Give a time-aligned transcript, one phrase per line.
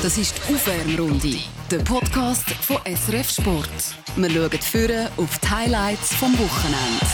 [0.00, 1.38] Das ist die Aufwärmrunde,
[1.72, 3.68] der Podcast von SRF Sport.
[4.14, 7.04] Wir schauen führen auf die Highlights vom Wochenende.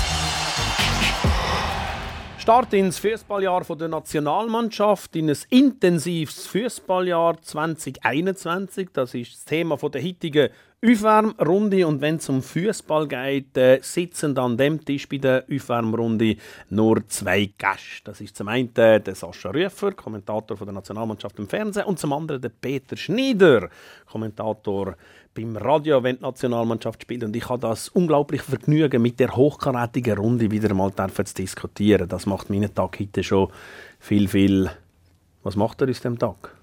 [2.37, 8.91] Start ins Fußballjahr der Nationalmannschaft, in ein intensives Fußballjahr 2021.
[8.93, 10.51] Das ist das Thema der heutigen
[10.85, 11.87] Aufwärmrunde.
[11.87, 16.37] Und wenn es um Fußball geht, äh, sitzen an dem Tisch bei der Aufwärmrunde
[16.71, 18.03] nur zwei Gäste.
[18.05, 22.41] Das ist zum einen der Sascha Rüffer, Kommentator der Nationalmannschaft im Fernsehen, und zum anderen
[22.41, 23.69] der Peter Schneider,
[24.11, 24.97] Kommentator
[25.35, 27.25] beim Radio, wenn die Nationalmannschaft spielt.
[27.25, 32.09] Und ich habe das unglaublich Vergnügen, mit der hochkarätigen Runde wieder mal zu diskutieren.
[32.09, 33.49] Das macht meinen Tag heute schon
[33.99, 34.71] viel, viel.
[35.43, 36.55] Was macht er aus dem Tag?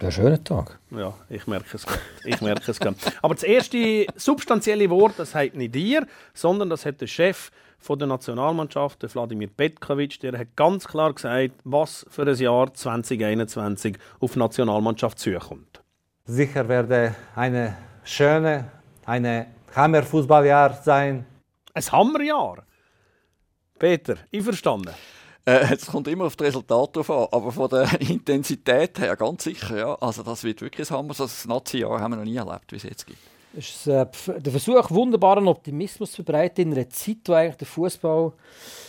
[0.00, 0.78] Ein schöner Tag.
[0.90, 1.86] Ja, ich merke es.
[2.24, 2.80] Ich merke es.
[3.22, 7.98] Aber das erste substanzielle Wort, das hat nicht dir, sondern das hat der Chef von
[7.98, 13.96] der Nationalmannschaft, der Wladimir Petkovic, der hat ganz klar gesagt, was für ein Jahr 2021
[14.20, 15.82] auf die Nationalmannschaft zukommt
[16.26, 18.70] sicher werde eine schöne,
[19.04, 21.24] eine Hammerfußballjahr sein.
[21.72, 22.64] Ein Hammerjahr?
[23.78, 24.92] Peter, ich verstanden.
[25.46, 29.44] Äh, es kommt immer auf das Resultat drauf an, aber von der Intensität her ganz
[29.44, 29.76] sicher.
[29.76, 29.94] Ja.
[29.94, 31.14] Also das wird wirklich ein Hammer.
[31.16, 33.18] Das Nazi-Jahr haben wir noch nie erlebt, wie es jetzt gibt.
[33.58, 34.06] Es ist äh,
[34.38, 38.32] der Versuch, wunderbaren Optimismus zu verbreiten in einer Zeit, wo eigentlich der Fußball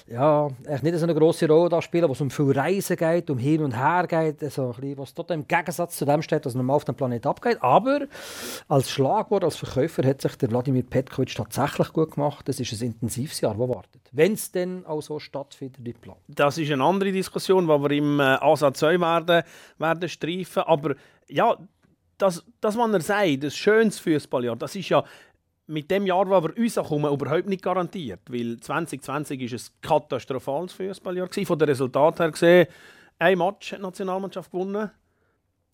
[0.09, 0.49] ja,
[0.81, 3.63] nicht so eine große Rolle da spielt, wo es um viel Reisen geht, um hin
[3.63, 6.85] und her geht, also ein was dort im Gegensatz zu dem steht, was normal auf
[6.85, 7.57] dem Planet abgeht.
[7.61, 8.07] Aber
[8.67, 12.47] als Schlagwort, als Verkäufer hat sich der Wladimir Petkovic tatsächlich gut gemacht.
[12.49, 14.01] Es ist ein intensives Jahr, das wartet.
[14.11, 16.19] Wenn es denn auch so stattfindet wie geplant.
[16.27, 19.43] Das ist eine andere Diskussion, die wir im äh, Ansatz 2 werden,
[19.77, 20.63] werden streifen.
[20.63, 20.95] Aber
[21.27, 21.57] ja,
[22.17, 25.03] das, das, was er sagt, das schönes Fußballjahr, das ist ja
[25.67, 28.21] mit dem Jahr, wo wir rauskommen, überhaupt nicht garantiert.
[28.29, 31.27] Weil 2020 war ein katastrophales Fußballjahr.
[31.45, 32.67] Von den Resultaten her gesehen,
[33.19, 34.91] ein Match hat die Nationalmannschaft gewonnen.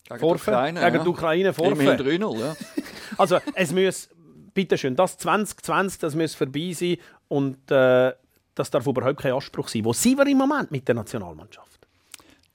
[0.04, 0.80] Gegen Vorfe, die Ukraine.
[0.80, 1.02] Gegen ja.
[1.02, 1.52] die Ukraine.
[1.52, 1.82] Vorfe.
[1.82, 2.56] 3-0, ja.
[3.18, 4.08] also, es muss,
[4.52, 6.96] bitteschön, das 2020, das muss vorbei sein.
[7.28, 8.12] Und äh,
[8.54, 9.84] das darf überhaupt kein Anspruch sein.
[9.84, 11.73] Wo sind wir im Moment mit der Nationalmannschaft?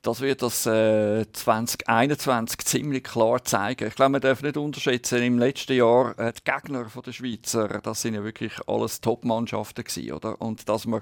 [0.02, 3.90] Das wird das äh, 2021 ziemlich klar zeigen.
[3.90, 8.02] Ich glaube, man darf nicht unterschätzen, im letzten Jahr äh, die Gegner der Schweizer, das
[8.02, 9.84] sind ja wirklich alles Top-Mannschaften
[10.14, 10.42] oder?
[10.42, 11.02] Und dass man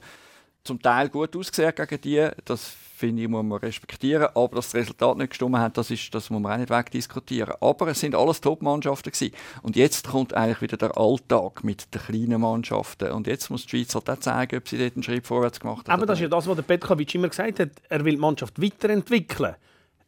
[0.68, 4.28] zum Teil gut ausgesehen gegen die, das finde ich, muss man respektieren.
[4.34, 7.54] Aber dass das Resultat nicht gestimmt hat, das, ist, das muss man auch nicht wegdiskutieren.
[7.62, 9.34] Aber es sind alles Top-Mannschaften gewesen.
[9.62, 13.12] Und jetzt kommt eigentlich wieder der Alltag mit den kleinen Mannschaften.
[13.12, 15.88] Und jetzt muss die Schweiz halt auch zeigen, ob sie dort einen Schritt vorwärts gemacht
[15.88, 15.94] hat.
[15.94, 17.70] Aber das ist ja das, was der Petkovic immer gesagt hat.
[17.90, 19.56] Er will die Mannschaft weiterentwickeln.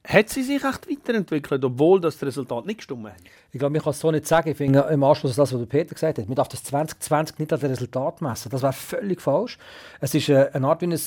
[0.09, 3.17] Hat sie sich echt weiterentwickelt, obwohl das Resultat nicht gestimmt hat?
[3.51, 4.49] Ich glaube, ich kann es so nicht sagen.
[4.49, 7.51] Ich finde im Anschluss an das, was Peter gesagt hat, man darf das 2020 nicht
[7.51, 8.49] das Resultat messen.
[8.49, 9.59] Das wäre völlig falsch.
[10.01, 10.99] Es ist äh, eine Art wie ein,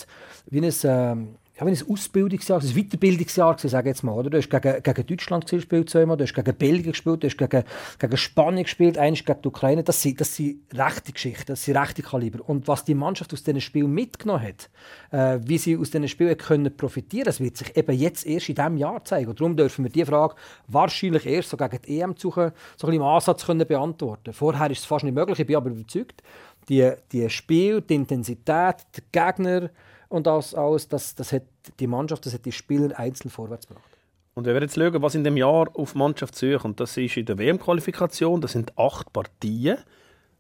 [0.51, 4.31] wie ein ähm, ja, wenn ein Ausbildungsjahr, ein Weiterbildungsjahr, sage jetzt mal, oder?
[4.31, 7.65] Du hast gegen, gegen Deutschland gespielt zweimal, du hast gegen Belgien gespielt, du hast gegen,
[7.99, 9.83] gegen Spanien gespielt, eines gegen die Ukraine.
[9.83, 12.49] Das sind, das sind rechte Geschichten, das sind rechte Kaliber.
[12.49, 14.71] Und was die Mannschaft aus diesen Spielen mitgenommen hat,
[15.11, 18.55] äh, wie sie aus diesen Spielen können profitieren das wird sich eben jetzt erst in
[18.57, 19.31] diesem Jahr zeigen.
[19.31, 20.35] Und darum dürfen wir diese Frage
[20.69, 24.33] wahrscheinlich erst so gegen die EM suchen, so ein bisschen im Ansatz können beantworten.
[24.33, 26.23] Vorher ist es fast nicht möglich, ich bin aber überzeugt,
[26.69, 28.77] die, die Spiel, die Intensität, der
[29.13, 29.71] Gegner,
[30.13, 31.45] und das alles, das, das hat
[31.81, 33.89] die Mannschaft, das hat die Spieler einzeln vorwärts gebracht.
[34.35, 37.27] Und wenn wir jetzt schauen, was in dem Jahr auf Mannschaft suchen, das ist in
[37.27, 39.79] der WM-Qualifikation, das sind acht Partien.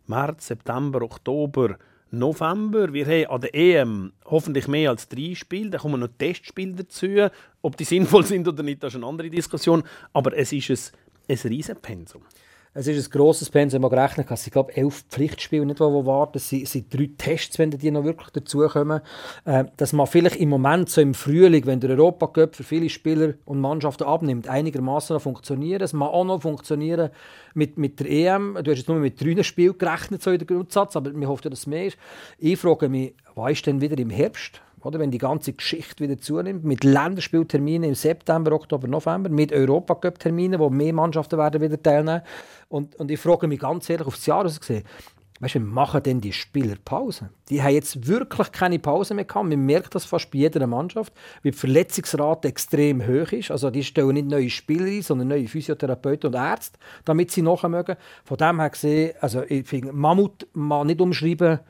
[0.06, 1.78] März, September, Oktober,
[2.10, 2.92] November.
[2.92, 5.70] Wir haben an der EM hoffentlich mehr als drei Spiele.
[5.70, 7.28] Da kommen noch Testspiele dazu.
[7.62, 9.82] Ob die sinnvoll sind oder nicht, das ist eine andere Diskussion.
[10.12, 12.22] Aber es ist ein, ein Riesenpensum.
[12.74, 14.38] Es ist ein grosses Pensum, wenn man gerechnet hat.
[14.38, 16.38] Es sind, glaube elf Pflichtspiele, nicht, die warten.
[16.38, 19.02] Es sind, sind drei Tests, wenn die noch wirklich dazukommen.
[19.44, 23.34] Äh, dass man vielleicht im Moment, so im Frühling, wenn der Europacup für viele Spieler
[23.44, 25.82] und Mannschaften abnimmt, einigermaßen funktionieren.
[25.82, 27.10] Es mag auch noch funktionieren
[27.52, 28.54] mit, mit der EM.
[28.62, 31.50] Du hast jetzt nur mit drei Spielen gerechnet, so in der Grundsatz, aber wir hoffen,
[31.50, 31.98] dass es mehr ist.
[32.38, 34.62] Ich frage mich, was ist denn wieder im Herbst?
[34.82, 40.58] Oder wenn die ganze Geschichte wieder zunimmt, mit Länderspielterminen im September, Oktober, November, mit Europacup-Terminen,
[40.58, 42.22] wo mehr Mannschaften werden wieder teilnehmen.
[42.68, 44.84] Und, und ich frage mich ganz ehrlich, aufs Jahr gesehen,
[45.38, 47.30] weißt du, wie machen denn die Spieler Pause?
[47.48, 49.48] Die haben jetzt wirklich keine Pause mehr gehabt.
[49.48, 51.12] Man merkt das fast bei jeder Mannschaft,
[51.42, 53.50] wie die Verletzungsrate extrem hoch ist.
[53.50, 57.68] Also die stellen nicht neue Spieler ein, sondern neue Physiotherapeuten und Ärzte, damit sie nachher
[57.68, 57.96] mögen.
[58.24, 61.60] Von dem her gesehen, also ich finde, Mammut mal nicht umschreiben,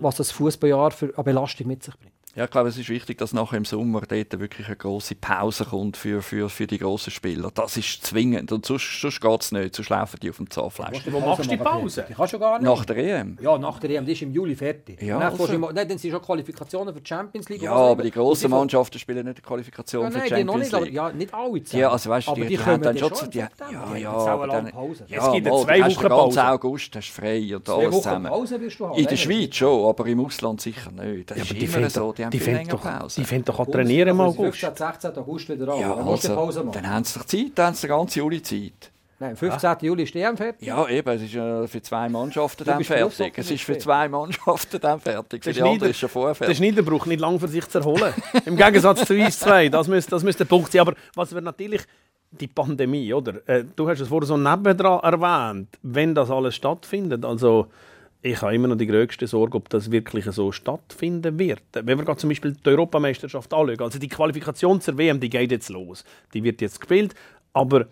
[0.00, 2.19] was das Fußballjahr für eine Belastung mit sich bringt.
[2.36, 5.64] Ja, ich glaube, es ist wichtig, dass nachher im Sommer dort wirklich eine grosse Pause
[5.64, 7.50] kommt für, für, für die grossen Spieler.
[7.52, 8.52] Das ist zwingend.
[8.52, 11.02] Und sonst, sonst geht es nicht, sonst laufen die auf dem Zahnfleisch.
[11.10, 12.06] Wo machst du die Pause?
[12.08, 12.68] Die kannst du gar nicht.
[12.68, 13.36] Nach der EM.
[13.42, 15.02] ja, nach der EM, die ist im Juli fertig.
[15.02, 17.62] Ja, dann, also- im, nein, dann sind schon Qualifikationen für die Champions League.
[17.62, 20.44] Ja, aber die grossen die- Mannschaften spielen nicht die Qualifikation Ja, für nein, die die
[20.44, 20.94] noch Champions nicht, aber, League.
[20.94, 21.80] ja, nicht alle zusammen.
[21.82, 23.48] Ja, also weißt du, aber die, die, haben dann schon die, ja,
[23.98, 25.04] ja, aber eine dann, Pause.
[25.08, 26.44] ja, Es gibt ja mal, zwei du Wochen Pause.
[26.46, 28.26] August hast du frei und Zwei alles Wochen zusammen.
[28.30, 28.98] Pause wirst du haben.
[28.98, 31.28] In der Schweiz schon, aber im Ausland sicher nicht.
[31.32, 33.20] Das Ja, ist immer so, die haben die viel fängt länger doch, Pause.
[33.20, 34.58] die fängt doch an Bundesliga trainieren im August.
[34.60, 34.76] 15.
[34.76, 35.18] 16.
[35.18, 35.80] August wieder an.
[35.80, 36.72] ja, dann also, Pause machen.
[36.82, 38.90] dann haben sie doch Zeit, dann haben sie den ganzen Juli Zeit.
[39.18, 39.76] Nein, am 15.
[39.82, 40.66] Juli ist die EM fertig.
[40.66, 43.34] Ja, eben, es ist äh, für zwei Mannschaften Du dann bist fertig.
[43.36, 45.44] Es ist für nicht zwei Mannschaften dann fertig.
[45.44, 46.56] Für Der die anderen ist schon vorher Der fertig.
[46.56, 48.14] Schneider braucht nicht lange für sich zu erholen.
[48.46, 49.68] Im Gegensatz zu uns zwei.
[49.68, 50.80] Das müsste, das müsste der Punkt sein.
[50.80, 51.82] Aber was wir natürlich,
[52.30, 53.46] die Pandemie, oder?
[53.46, 57.22] Äh, du hast es vorher so nebendran erwähnt, wenn das alles stattfindet.
[57.24, 57.66] Also,
[58.22, 61.62] ich habe immer noch die größte Sorge, ob das wirklich so stattfinden wird.
[61.72, 65.70] Wenn wir zum Beispiel die Europameisterschaft anschauen, also die Qualifikation zur WM, die geht jetzt
[65.70, 66.04] los.
[66.34, 67.14] Die wird jetzt gespielt.
[67.52, 67.86] Aber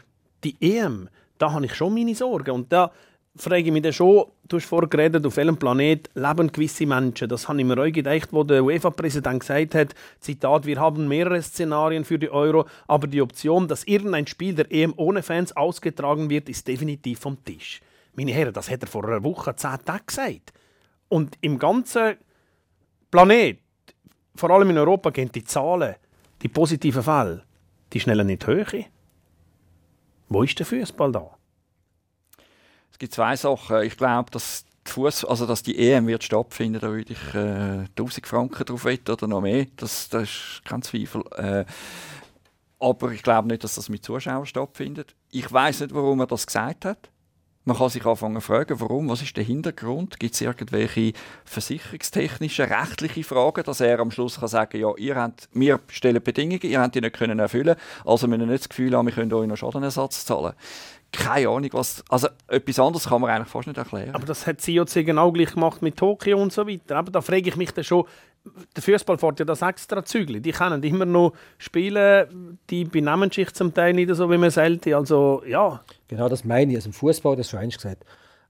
[0.45, 1.09] die EM,
[1.39, 2.51] da habe ich schon meine Sorgen.
[2.51, 2.93] Und da
[3.37, 7.29] frage ich mich dann schon, du hast vorher geredet, auf welchem Planet leben gewisse Menschen.
[7.29, 11.41] Das habe ich mir auch gedacht, wo der UEFA-Präsident gesagt hat, Zitat, wir haben mehrere
[11.41, 16.29] Szenarien für die Euro, aber die Option, dass irgendein Spiel der EM ohne Fans ausgetragen
[16.29, 17.81] wird, ist definitiv vom Tisch.
[18.19, 20.53] Meine Herren, das hat er vor einer Woche, zehn Tagen gesagt.
[21.09, 22.17] Und im ganzen
[23.13, 23.61] Planet,
[24.35, 25.95] vor allem in Europa, gehen die Zahlen,
[26.43, 27.45] die positiven Fälle,
[27.93, 28.73] die schnellen nicht hoch.
[30.29, 31.31] Wo ist der Fußball da?
[32.91, 33.83] Es gibt zwei Sachen.
[33.83, 37.87] Ich glaube, dass die, Fuss, also dass die EM wird stattfinden, da würde ich äh,
[37.97, 39.67] 1000 Franken drauf wetten oder noch mehr.
[39.77, 41.23] Das, das ist kein Zweifel.
[41.37, 41.65] Äh,
[42.81, 45.15] aber ich glaube nicht, dass das mit Zuschauern stattfindet.
[45.31, 47.13] Ich weiß nicht, warum er das gesagt hat.
[47.69, 50.19] Man kann sich anfangen zu fragen, warum, was ist der Hintergrund?
[50.19, 51.13] Gibt es irgendwelche
[51.45, 56.63] versicherungstechnischen, rechtliche Fragen, dass er am Schluss kann sagen ja, ihr habt, wir stellen Bedingungen,
[56.63, 57.77] ihr habt die nicht können erfüllen,
[58.07, 60.55] also müssen nicht das Gefühl haben, wir können euch noch Schadenersatz zahlen.
[61.13, 64.15] Keine Ahnung, was, also etwas anderes kann man eigentlich fast nicht erklären.
[64.15, 66.97] Aber das hat COC genau gleich gemacht mit Tokio und so weiter.
[66.97, 68.05] Aber da frage ich mich dann schon,
[68.77, 70.41] der Fußball fährt ja das extra Zügel.
[70.41, 74.97] Die können immer noch spielen, die benehmen sich zum Teil nicht so, wie man sollte.
[74.97, 75.81] Also, ja.
[76.09, 76.77] Genau das meine ich.
[76.79, 78.05] Also im Fußball, das schon eins gesagt.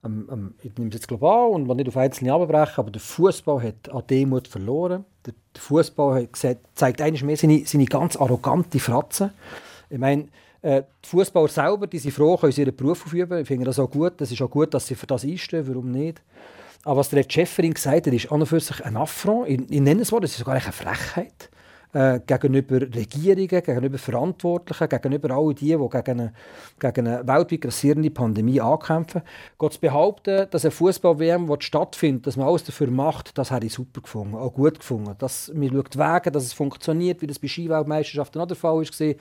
[0.05, 3.01] Ähm, ähm, ich nehme es jetzt global und will nicht auf Einzelne abbrechen, aber der
[3.01, 5.05] Fußball hat an Demut verloren.
[5.27, 9.33] Der, der Fußball hat gesagt, zeigt eigentlich mehr seine, seine ganz arrogante Fratze.
[9.91, 10.29] Ich meine,
[10.63, 13.41] äh, die Fußballer selber, die sind froh, können sie ihren Beruf aufüben.
[13.41, 14.21] Ich finde das auch gut.
[14.21, 15.67] Das ist auch gut, dass sie für das einstehen.
[15.69, 16.23] Warum nicht?
[16.85, 19.49] Aber was der Schäferin gesagt hat, ist an und für sich ein Affront.
[19.49, 21.51] Ich, ich nenne es mal, das ist sogar eine Frechheit
[21.93, 26.33] äh, gegenüber Regierungen, gegenüber Verantwortlichen, gegenüber all die, die gegen eine,
[26.79, 29.23] gegen eine weltweit grassierende Pandemie ankämpfen.
[29.57, 33.73] Gott zu behaupten, dass eine Fußball-WM stattfindet, dass man alles dafür macht, das habe ich
[33.73, 35.15] super gefunden, auch gut gefunden.
[35.19, 39.15] Dass man schaut Wege, dass es funktioniert, wie das bei Skiweltmeisterschaften auch der Fall war.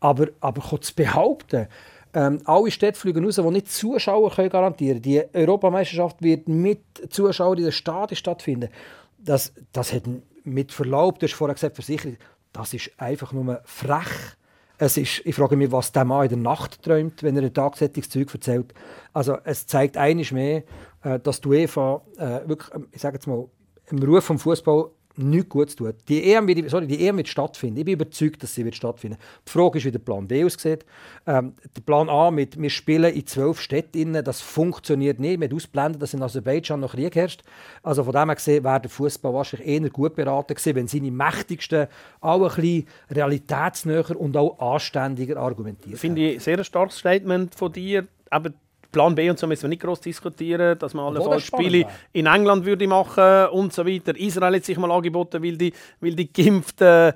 [0.00, 1.66] Aber, aber zu behaupten,
[2.14, 5.02] ähm, alle Städte fliegen raus, die nicht Zuschauer können garantieren können.
[5.02, 6.80] Die Europameisterschaft wird mit
[7.10, 8.70] Zuschauern in den Stadien stattfinden.
[9.18, 10.04] Das, das hat
[10.44, 12.16] mit Verlaub, du hast vorher gesagt, Versicherung,
[12.52, 14.36] das ist einfach nur frech.
[14.78, 17.52] Es ist, ich frage mich, was der Mann in der Nacht träumt, wenn er ein
[17.52, 18.72] tagsätzliches erzählt.
[19.12, 20.62] Also es zeigt eines mehr,
[21.02, 23.46] äh, dass die UEFA äh, wirklich, ähm, ich sage jetzt mal,
[23.90, 25.96] im Ruf vom Fußball nichts Gutes tut.
[26.08, 27.78] Die EM, wird, sorry, die EM wird stattfinden.
[27.78, 29.18] Ich bin überzeugt, dass sie wird stattfinden.
[29.46, 30.84] Die Frage ist, wie der Plan B aussieht.
[31.26, 35.40] Ähm, der Plan A mit «Wir spielen in zwölf Städten», das funktioniert nicht.
[35.40, 37.42] Wir haben ausblendet, dass in Aserbaidschan noch Krieg herrscht.
[37.82, 41.10] Also von dem her gesehen wäre der Fußball wahrscheinlich eher gut beraten gewesen, wenn seine
[41.10, 41.86] Mächtigsten
[42.20, 45.98] auch ein bisschen realitätsnäher und auch anständiger argumentieren.
[45.98, 48.06] Finde ich ein sehr starkes Statement von dir.
[48.30, 48.50] Aber
[48.98, 52.26] Plan B und so müssen wir nicht groß diskutieren, dass man allenfalls spannend Spiele in
[52.26, 54.18] England würde machen und so weiter.
[54.18, 57.12] Israel hat sich mal angeboten, weil die, weil die geimpft äh,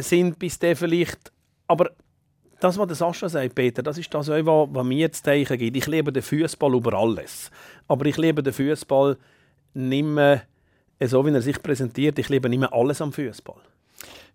[0.00, 1.30] sind, bis der vielleicht.
[1.66, 1.90] Aber
[2.58, 5.76] das, was der Sascha sagt, Peter, das ist das, was, was mir jetzt Zeichen gibt.
[5.76, 7.50] Ich liebe den Fußball über alles.
[7.86, 9.18] Aber ich liebe den Fußball
[9.74, 10.42] nicht mehr
[11.04, 12.18] so, wie er sich präsentiert.
[12.18, 13.60] Ich liebe nicht mehr alles am Fußball.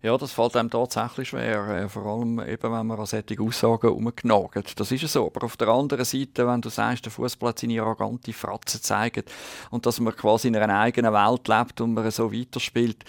[0.02, 3.88] Ja, das fällt einem tatsächlich schwer, äh, vor allem eben, wenn man an solche Aussagen
[3.88, 4.78] umgenagt.
[4.78, 5.26] Das ist ja so.
[5.26, 9.30] Aber auf der anderen Seite, wenn du sagst, der Fußball hat seine arrogante Fratze zeigt
[9.70, 13.04] und dass man quasi in einer eigenen Welt lebt und man so weiterspielt,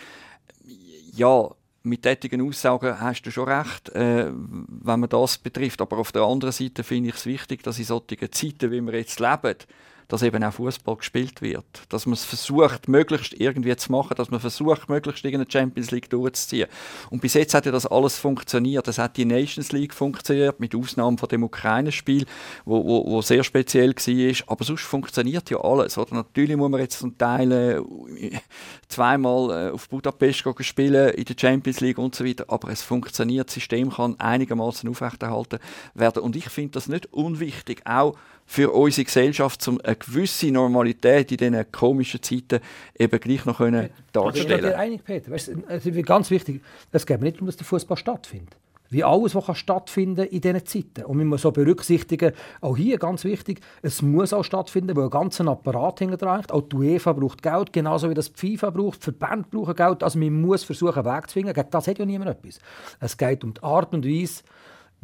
[1.13, 1.49] ja,
[1.83, 5.81] mit solchen Aussagen hast du schon recht, äh, wenn man das betrifft.
[5.81, 8.95] Aber auf der anderen Seite finde ich es wichtig, dass in solchen Zeiten, wie wir
[8.95, 9.55] jetzt leben,
[10.07, 11.65] dass eben auch Fußball gespielt wird.
[11.89, 16.09] Dass man es versucht, möglichst irgendwie zu machen, dass man versucht, möglichst irgendeine Champions League
[16.09, 16.67] durchzuziehen.
[17.09, 18.87] Und bis jetzt hat ja das alles funktioniert.
[18.87, 22.25] Das hat die Nations League funktioniert, mit Ausnahme von dem Ukraine-Spiel,
[22.65, 24.51] wo, wo, wo, sehr speziell war.
[24.51, 25.97] Aber sonst funktioniert ja alles.
[25.97, 26.15] Oder?
[26.15, 28.31] Natürlich muss man jetzt zum Teil äh,
[28.87, 32.45] zweimal äh, auf Budapest spielen in der Champions League und so weiter.
[32.47, 33.47] Aber es funktioniert.
[33.47, 35.59] Das System kann einigermaßen aufrechterhalten
[35.93, 36.21] werden.
[36.23, 37.81] Und ich finde das nicht unwichtig.
[37.85, 42.59] Auch für unsere Gesellschaft, um eine gewisse Normalität in diesen komischen Zeiten
[42.97, 44.65] eben gleich noch können darzustellen.
[44.65, 45.31] Ich bin einig, Peter.
[45.31, 46.61] Weißt, es ist ganz wichtig,
[46.91, 48.55] es geht nicht darum, dass der Fußball stattfindet.
[48.89, 51.05] Wie alles, was stattfinden kann in diesen Zeiten.
[51.05, 55.09] Und man muss so berücksichtigen, auch hier ganz wichtig, es muss auch stattfinden, weil ein
[55.09, 59.11] ganzer Apparat dran Auch die UEFA braucht Geld, genauso wie das die FIFA braucht, die
[59.11, 60.03] Verbände brauchen Geld.
[60.03, 61.53] Also man muss versuchen, einen Weg zu finden.
[61.53, 62.59] Gegen das hat ja niemand etwas.
[62.99, 64.43] Es geht um die Art und Weise,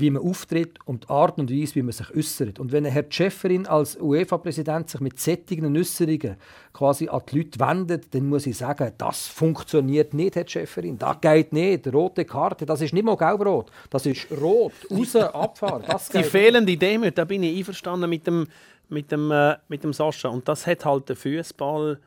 [0.02, 2.60] wie man auftritt und die Art und Weise, wie man sich äußert.
[2.60, 6.36] Und wenn Herr Schäferin als UEFA-Präsident sich mit sättigen Äußerungen
[6.74, 10.98] quasi an die Leute wendet, dann muss ich sagen, das funktioniert nicht, Herr Schäferin.
[10.98, 11.92] Das geht nicht.
[11.94, 13.72] Rote Karte, das ist nicht mal gelb-rot.
[13.90, 15.84] Das ist rot, raus, abfahren.
[15.88, 18.48] Das Die fehlende Demut, da bin ich einverstanden mit dem,
[18.90, 20.30] mit dem, äh, mit dem Sascha.
[20.30, 22.00] Und das hat halt der Fußball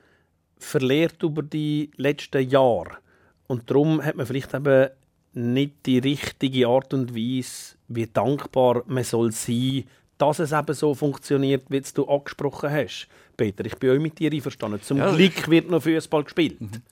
[0.58, 2.98] verlehrt über die letzten Jahre.
[3.46, 4.88] Und darum hat man vielleicht eben
[5.34, 9.84] nicht die richtige Art und Weise, wie dankbar man soll sein
[10.16, 13.08] dass es eben so funktioniert, wie du angesprochen hast.
[13.36, 14.80] Peter, ich bin auch mit dir einverstanden.
[14.80, 15.12] Zum ja.
[15.12, 16.60] Glück wird noch Fußball gespielt.
[16.60, 16.82] Mhm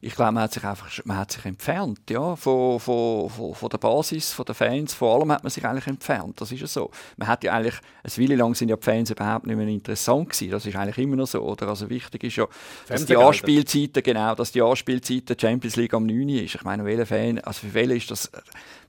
[0.00, 3.68] ich glaube, man hat sich einfach man hat sich entfernt, ja, von, von, von, von,
[3.68, 6.66] der Basis, von den Fans, vor allem hat man sich eigentlich entfernt, das ist ja
[6.66, 6.90] so.
[7.16, 10.30] Man hat ja eigentlich, eine Weile lang sind ja die Fans überhaupt nicht mehr interessant
[10.30, 11.68] gewesen, das ist eigentlich immer noch so, oder?
[11.68, 12.46] Also wichtig ist ja,
[12.88, 16.28] dass die Anspielzeiten, genau, dass die Anspielzeiten der Champions League am 9.
[16.28, 16.54] ist.
[16.54, 18.30] Ich meine, welcher Fan, also für welche ist das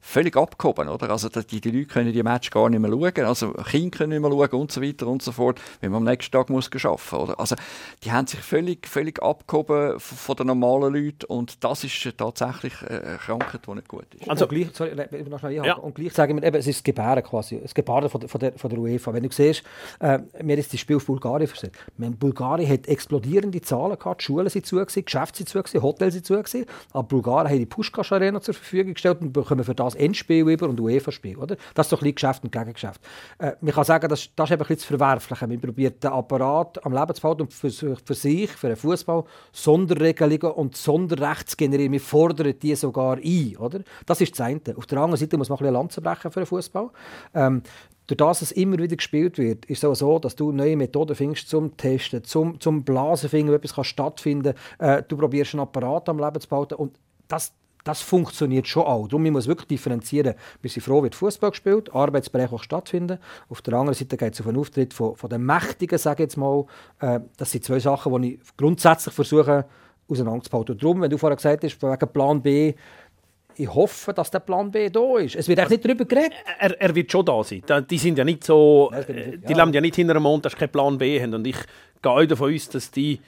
[0.01, 1.09] völlig abgehoben, oder?
[1.09, 4.21] Also die, die Leute können die Match gar nicht mehr schauen, also Kinder können nicht
[4.21, 7.15] mehr schauen und so weiter und so fort, wenn man am nächsten Tag muss arbeiten,
[7.15, 7.39] oder?
[7.39, 7.55] Also
[8.03, 13.17] die haben sich völlig, völlig abgehoben von den normalen Leuten und das ist tatsächlich eine
[13.17, 14.29] Krankheit, die nicht gut ist.
[14.29, 14.95] Also gleich, sorry,
[15.29, 15.75] noch schnell ja.
[15.75, 18.39] und gleich sagen wir eben, es ist das Gebären quasi, das Gebären von der, von
[18.39, 19.13] der, von der UEFA.
[19.13, 19.63] Wenn du siehst,
[19.99, 21.77] äh, mir ist das Spiel auf Bulgarien versetzt.
[21.97, 26.37] Bulgarien hat explodierende Zahlen gehabt, die Schulen sind zu, Geschäfte sind zu, Hotels sind zu,
[26.91, 30.67] aber Bulgarien hat die Pushkash Arena zur Verfügung gestellt und bekommen für das Endspiel über
[30.67, 31.37] und UEFA-Spiel.
[31.37, 31.57] Oder?
[31.73, 33.01] Das ist doch ein Geschäft und Gegengeschäft.
[33.39, 35.49] Äh, man kann sagen, das, das ist eben ein bisschen.
[35.49, 39.23] Man probiert den Apparat am Leben zu halten und für, für sich, für den Fußball,
[39.51, 41.91] Sonderregelungen und Sonderrechte zu generieren.
[41.91, 43.57] Wir fordern die sogar ein.
[43.57, 43.81] Oder?
[44.05, 44.61] Das ist das eine.
[44.75, 46.89] Auf der anderen Seite muss man ein bisschen Lanze brechen für den Fußball.
[47.33, 47.61] Ähm,
[48.07, 51.49] durch das es immer wieder gespielt wird, ist es so, dass du neue Methoden findest
[51.49, 54.99] zum Testen, zum, zum Blasen finden, wo etwas kann stattfinden kann.
[54.99, 57.53] Äh, du probierst einen Apparat am Leben zu bauen und das,
[57.87, 59.07] das funktioniert schon auch.
[59.07, 60.35] Darum muss man wirklich differenzieren.
[60.61, 63.17] Wir sind froh, wird Fußball gespielt, Arbeitsbereich auch stattfinden.
[63.49, 66.27] Auf der anderen Seite geht es auf einen Auftritt von, von den Mächtigen, sage ich
[66.27, 66.65] jetzt mal.
[66.99, 69.65] Äh, das sind zwei Sachen, die ich grundsätzlich versuche
[70.09, 70.67] auseinanderzubauen.
[70.67, 72.73] Und darum, wenn du vorher gesagt hast, wegen Plan B,
[73.55, 75.35] ich hoffe, dass der Plan B da ist.
[75.35, 76.33] Es wird eigentlich nicht darüber geredet.
[76.59, 77.63] Er, er, wird schon da sein.
[77.89, 79.57] Die sind ja nicht so, Nein, die ja.
[79.57, 81.33] leben ja nicht hinter einem Mond, dass sie keinen Plan B haben.
[81.33, 81.57] Und ich
[82.01, 83.19] gehe davon aus, dass die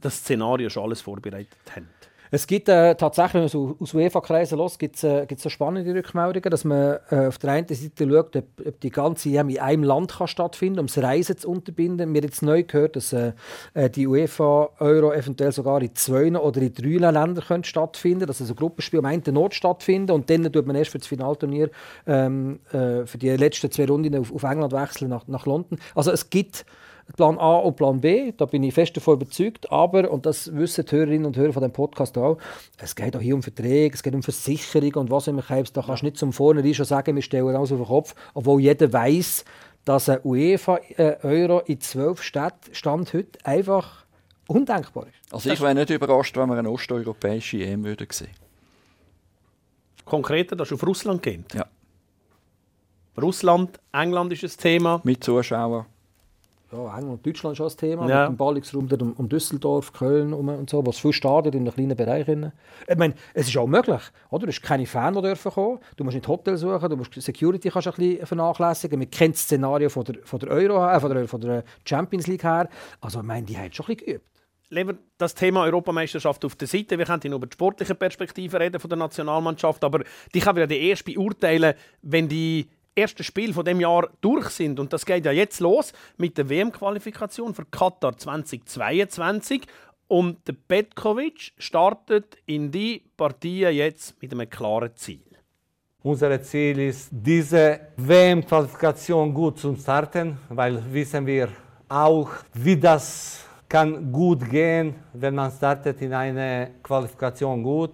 [0.00, 1.88] das Szenario schon alles vorbereitet haben.
[2.34, 5.94] Es gibt äh, tatsächlich, wenn man so aus UEFA-Kreisen los, gibt es äh, so spannende
[5.94, 9.60] Rückmeldungen, dass man äh, auf der einen Seite schaut, ob, ob die ganze EM in
[9.60, 12.12] einem Land kann stattfinden um das Reisen zu unterbinden.
[12.12, 13.34] Wir haben jetzt neu gehört, dass äh,
[13.74, 18.56] äh, die UEFA-Euro eventuell sogar in zwei oder in drei Ländern können stattfinden dass also
[18.56, 21.70] Gruppenspiele am einen Ort stattfinden und dann tut man erst für das Finalturnier
[22.08, 25.78] ähm, äh, für die letzten zwei Runden auf, auf England wechseln nach, nach London.
[25.94, 26.66] Also es gibt
[27.16, 29.70] Plan A und Plan B, da bin ich fest davon überzeugt.
[29.70, 32.38] Aber, und das wissen die Hörerinnen und Hörer von dem Podcast auch,
[32.78, 35.42] es geht auch hier um Verträge, es geht um Versicherung und was immer.
[35.42, 38.60] Da kannst du nicht zum Vornherein schon sagen, wir stellen alles auf den Kopf, obwohl
[38.60, 39.44] jeder weiß,
[39.84, 44.04] dass ein UEFA-Euro in zwölf Städten Stand heute einfach
[44.48, 45.32] undenkbar ist.
[45.32, 48.30] Also ich wäre nicht überrascht, wenn wir eine osteuropäische EM würden sehen.
[50.04, 51.54] Konkreter, dass es auf Russland geht?
[51.54, 51.66] Ja.
[53.20, 55.00] Russland, England ist ein Thema.
[55.04, 55.86] Mit Zuschauern
[56.74, 58.22] ja, England und Deutschland schon das Thema, ja.
[58.22, 61.72] mit dem Ballungsraum um, um Düsseldorf, Köln um, und so, was viel startet in einem
[61.72, 62.26] kleinen Bereich.
[62.28, 64.46] Ich meine, es ist auch möglich, oder?
[64.46, 67.70] Du hast keine Fans, die dürfen kommen, du musst nicht Hotel suchen, du musst Security
[67.70, 71.14] kannst ein bisschen vernachlässigen, man kennt das Szenario von der, von der Euro, äh, von,
[71.14, 72.68] der, von der Champions League her,
[73.00, 74.26] also ich meine, die haben schon ein bisschen geübt.
[74.70, 76.98] Lieber das Thema Europameisterschaft auf der Seite.
[76.98, 80.02] Wir können nur über die sportliche Perspektive reden von der Nationalmannschaft, aber
[80.34, 84.78] die kann wieder die erste beurteilen, wenn die ersten Spiel von dem Jahr durch sind.
[84.80, 89.62] Und das geht ja jetzt los mit der WM-Qualifikation für Katar 2022.
[90.06, 95.22] Und der Petkovic startet in die Partie jetzt mit einem klaren Ziel.
[96.02, 101.48] Unser Ziel ist, diese WM-Qualifikation gut zu starten, weil wissen wir,
[101.88, 107.92] auch, wie das kann gut gehen, wenn man startet in eine Qualifikation gut.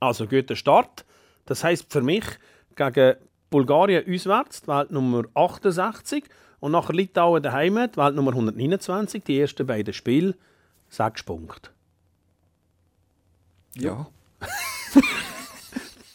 [0.00, 1.04] Also guter Start.
[1.44, 2.24] Das heißt für mich
[2.74, 3.14] gegen
[3.56, 6.24] Bulgarien auswärts, die Welt Nummer 68
[6.60, 10.34] und nachher Litauen daheim, die Welt Nummer 129, die ersten beiden Spiele,
[10.90, 11.70] sechs Punkte.
[13.74, 14.06] Ja.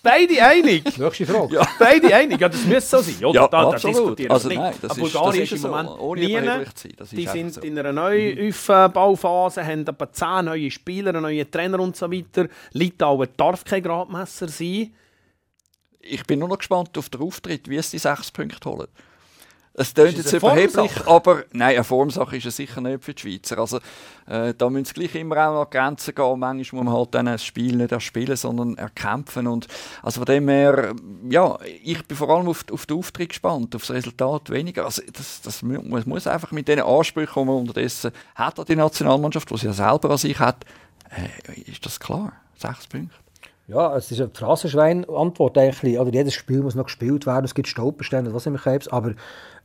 [0.03, 0.83] Beide einig.
[0.98, 1.55] Nächste Frage.
[1.55, 1.67] Ja.
[1.77, 2.39] Beide einig.
[2.41, 3.24] Ja, das müsste so sein.
[3.25, 3.41] Oder?
[3.41, 4.57] Ja, da, da diskutieren Also nicht.
[4.57, 5.67] nein, das Aber ist- Bulgarien ist ist im so.
[5.69, 6.95] Moment Ohne überheblich zu sein.
[6.98, 7.62] Das Die sind so.
[7.62, 12.48] in einer neuen Aufbauphase, haben etwa 10 neue Spieler, einen neuen Trainer und so weiter.
[12.71, 14.91] Litauen darf kein Gradmesser sein.
[16.03, 18.88] Ich bin nur noch gespannt auf den Auftritt, wie es die sechs Punkte holen.
[19.74, 21.08] Es tönt es jetzt überheblich, Formsache?
[21.10, 23.58] aber nein, eine Formsache ist es sicher nicht für die Schweizer.
[23.58, 23.79] Also,
[24.27, 26.39] äh, da müssen es gleich immer auch noch Grenzen gehen.
[26.39, 29.48] Manchmal muss man halt dann ein Spiel nicht erspielen, sondern erkämpfen.
[29.48, 29.67] Und,
[30.03, 30.93] also von dem her,
[31.29, 34.84] ja, ich bin vor allem auf, auf den Auftritt gespannt, auf das Resultat weniger.
[34.84, 38.75] Also das, das muss, muss einfach mit den Ansprüchen, die man unterdessen hat an die
[38.75, 40.65] Nationalmannschaft, die sie ja selber an sich hat,
[41.10, 42.34] äh, ist das klar.
[42.58, 43.15] Sechs Punkte.
[43.68, 45.98] Ja, es ist eine Phrasenschwein-Antwort eigentlich.
[45.98, 48.88] Oder jedes Spiel muss noch gespielt werden, es gibt Stolperstände, was immer Krebs.
[48.88, 49.12] Aber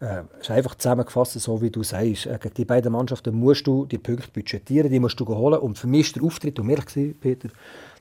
[0.00, 2.26] äh, es ist einfach zusammengefasst, so wie du sagst.
[2.26, 5.58] Äh, gegen die beiden Mannschaften musst du die Punkte budgetieren, die musst du holen.
[5.58, 7.48] Und für mich ist der Auftritt, um ehrlich zu Peter,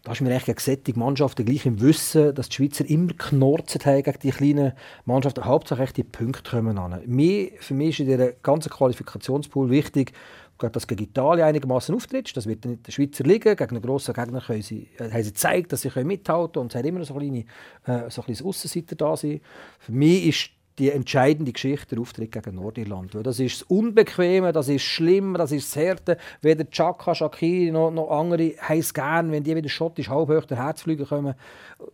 [0.03, 3.83] da ist mir echt gegen solche Mannschaften gleich im Wissen, dass die Schweizer immer geknorzt
[3.87, 4.73] haben gegen die kleinen
[5.05, 5.45] Mannschaften.
[5.45, 7.01] Hauptsache echt die Punkte kommen an.
[7.01, 10.13] Für mich ist in dieser ganzen Qualifikationspool wichtig,
[10.57, 12.35] dass gegen Italien einigermaßen auftritt.
[12.35, 13.55] Das wird nicht der Schweizer liegen.
[13.55, 16.63] Gegen einen grossen Gegner können sie, äh, haben sie gezeigt, dass sie können mithalten können.
[16.63, 17.45] Und es hat immer so, kleine,
[17.85, 19.41] äh, so ein Aussenseiter da sein.
[19.79, 23.15] Für mich ist die entscheidende Geschichte der Auftritt gegen Nordirland.
[23.15, 26.17] Weil das ist das Unbequeme, das ist schlimm, das ist das Härte.
[26.41, 30.57] Weder Chaka, Shakiri noch, noch andere es gern, wenn die wieder schottisch halb hoch der
[30.57, 31.35] Herzflüge kommen.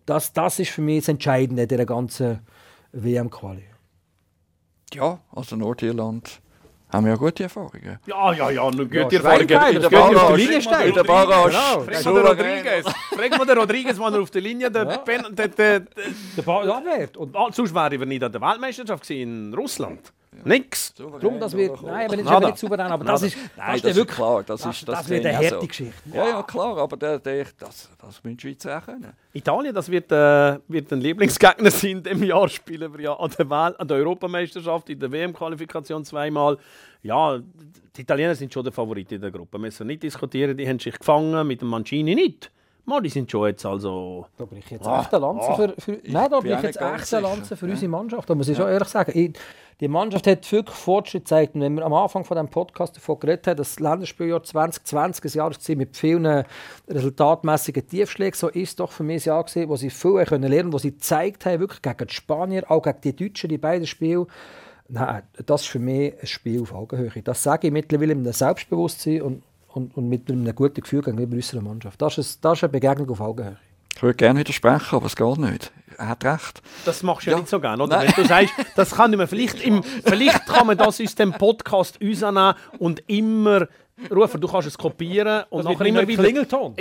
[0.05, 2.39] Das, das ist für mich das Entscheidende dieser ganzen
[2.91, 3.63] WM-Quali.
[4.93, 6.41] Ja, also Nordirland
[6.91, 7.99] haben wir ja gute Erfahrungen.
[8.05, 9.47] Ja, ja, ja, nur gute Schwein Erfahrungen.
[9.47, 10.35] geil, In der geht auf Barrage.
[10.37, 10.87] die Linie steigt.
[10.89, 11.49] In der Barrage.
[11.51, 11.81] Genau.
[11.83, 12.27] Frag mal den.
[12.27, 12.85] Rodriguez.
[13.15, 15.87] Frag mal den Rodriguez, wenn er auf der Linie der Ben, der, der, der,
[16.37, 17.17] Der Ball abwehrt.
[17.17, 20.11] Und Ah, sonst wäre ich nicht an der Weltmeisterschaft in Russland.
[20.45, 20.93] Nix.
[20.93, 22.47] Darum, das wird, nein, aber nicht, Nada.
[22.47, 24.43] nicht souverän, aber das ist, Nein, ist das ist wirklich, klar.
[24.43, 25.67] Das, das, ist, das, das wird eine harte so.
[25.67, 25.93] Geschichte.
[26.13, 29.11] Ja, ja, klar, aber der, der, das, das müssen die Schweizer auch können.
[29.33, 31.91] Italien, das wird, äh, wird ein Lieblingsgegner sein.
[31.97, 36.05] In diesem Jahr spielen wir ja an der, Wel an der Europameisterschaft, in der WM-Qualifikation
[36.05, 36.57] zweimal.
[37.03, 37.37] Ja,
[37.97, 39.57] die Italiener sind schon der Favorit in der Gruppe.
[39.57, 42.51] Wir müssen nicht diskutieren, die haben sich gefangen, mit dem Mancini nicht.
[42.85, 44.25] Mal, die sind schon jetzt also...
[44.37, 46.63] Da bricht ich jetzt Ah, echt eine Lanze für, für, nein, da bin ich jetzt
[46.63, 47.35] nicht ganz echt eine sicher.
[47.35, 48.29] Lanze für unsere Mannschaft.
[48.29, 49.11] Da muss ich schon ehrlich sagen.
[49.13, 49.39] Ich,
[49.81, 51.55] die Mannschaft hat wirklich Fortschritt gezeigt.
[51.55, 55.25] Und wenn wir am Anfang von diesem Podcast davon geredet haben, dass das Länderspieljahr 2020
[55.25, 56.45] ein Jahr war mit vielen
[56.87, 60.25] resultatmäßigen Tiefschlägen, so ist es doch für mich ein Jahr gewesen, wo sie viel haben
[60.25, 63.57] können lernen, wo sie gezeigt haben, wirklich gegen die Spanier, auch gegen die Deutschen, die
[63.57, 64.27] beiden Spiele.
[64.87, 67.09] Nein, das ist für mich ein Spiel auf Augenhöhe.
[67.23, 71.35] Das sage ich mittlerweile mit einem Selbstbewusstsein und, und, und mit einem guten Gefühl gegenüber
[71.35, 71.99] unserer Mannschaft.
[71.99, 73.57] Das ist, das ist eine Begegnung auf Augenhöhe.
[74.01, 75.71] Ich würde gerne widersprechen, aber es geht nicht.
[75.95, 76.63] Er hat recht.
[76.85, 77.41] Das machst du ja, Ja.
[77.41, 77.97] nicht so gerne, oder?
[77.97, 78.11] Nein.
[78.15, 81.99] Wenn du sagst, das kann man vielleicht, im, vielleicht kann man das aus dem Podcast
[82.03, 83.67] rausnehmen und immer
[84.11, 86.73] rufen, du kannst es kopieren und nachher immer wieder, Klingelton.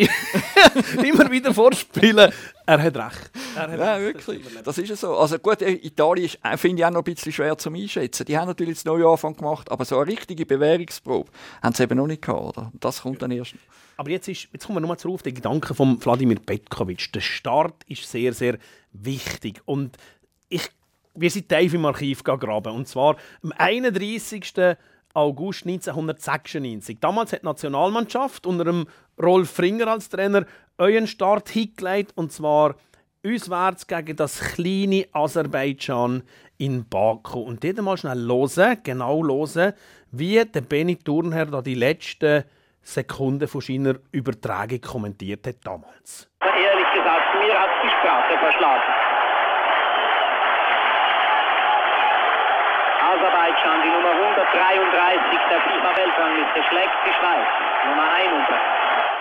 [1.05, 2.33] immer wieder vorspielen.
[2.65, 3.31] Er hat recht.
[3.55, 4.27] Er hat Ja, recht.
[4.27, 4.43] wirklich.
[4.65, 5.19] Das ist ja so.
[5.19, 8.25] Also gut, äh, Italien ist, äh, finde ich auch noch ein bisschen schwer zum Einschätzen.
[8.25, 11.31] Die haben natürlich das neue Anfang gemacht, aber so eine richtige Bewährungsprobe
[11.63, 12.73] haben sie eben noch nicht gehabt, oder?
[12.81, 13.57] Das kommt dann erst.
[14.01, 17.13] Aber jetzt, ist, jetzt kommen wir nochmal zurück auf den Gedanken von Wladimir Petkovic.
[17.13, 18.57] Der Start ist sehr, sehr
[18.93, 19.61] wichtig.
[19.67, 19.99] Und
[20.49, 20.71] ich,
[21.15, 22.75] wir sind tief im Archiv graben.
[22.75, 24.55] Und zwar am 31.
[25.13, 26.97] August 1996.
[26.99, 28.87] Damals hat die Nationalmannschaft unter dem
[29.23, 30.47] Rolf Fringer als Trainer
[30.79, 32.13] euren Start hingelegt.
[32.15, 32.77] Und zwar
[33.23, 36.23] auswärts gegen das kleine Aserbaidschan
[36.57, 37.41] in Baku.
[37.41, 39.75] Und dort mal schnell hören, genau hören,
[40.11, 42.45] wie der Benny Thurnherr da die letzten
[42.83, 46.29] Sekunden von seiner Übertragung kommentiert hat damals.
[46.43, 48.93] Ehrlich gesagt, mir hat die Sprache verschlagen.
[53.01, 57.49] Aserbaidschan, die Nummer 133 der FIFA-Weltrangliste, schlägt die Schweiz.
[57.87, 59.20] Nummer 31.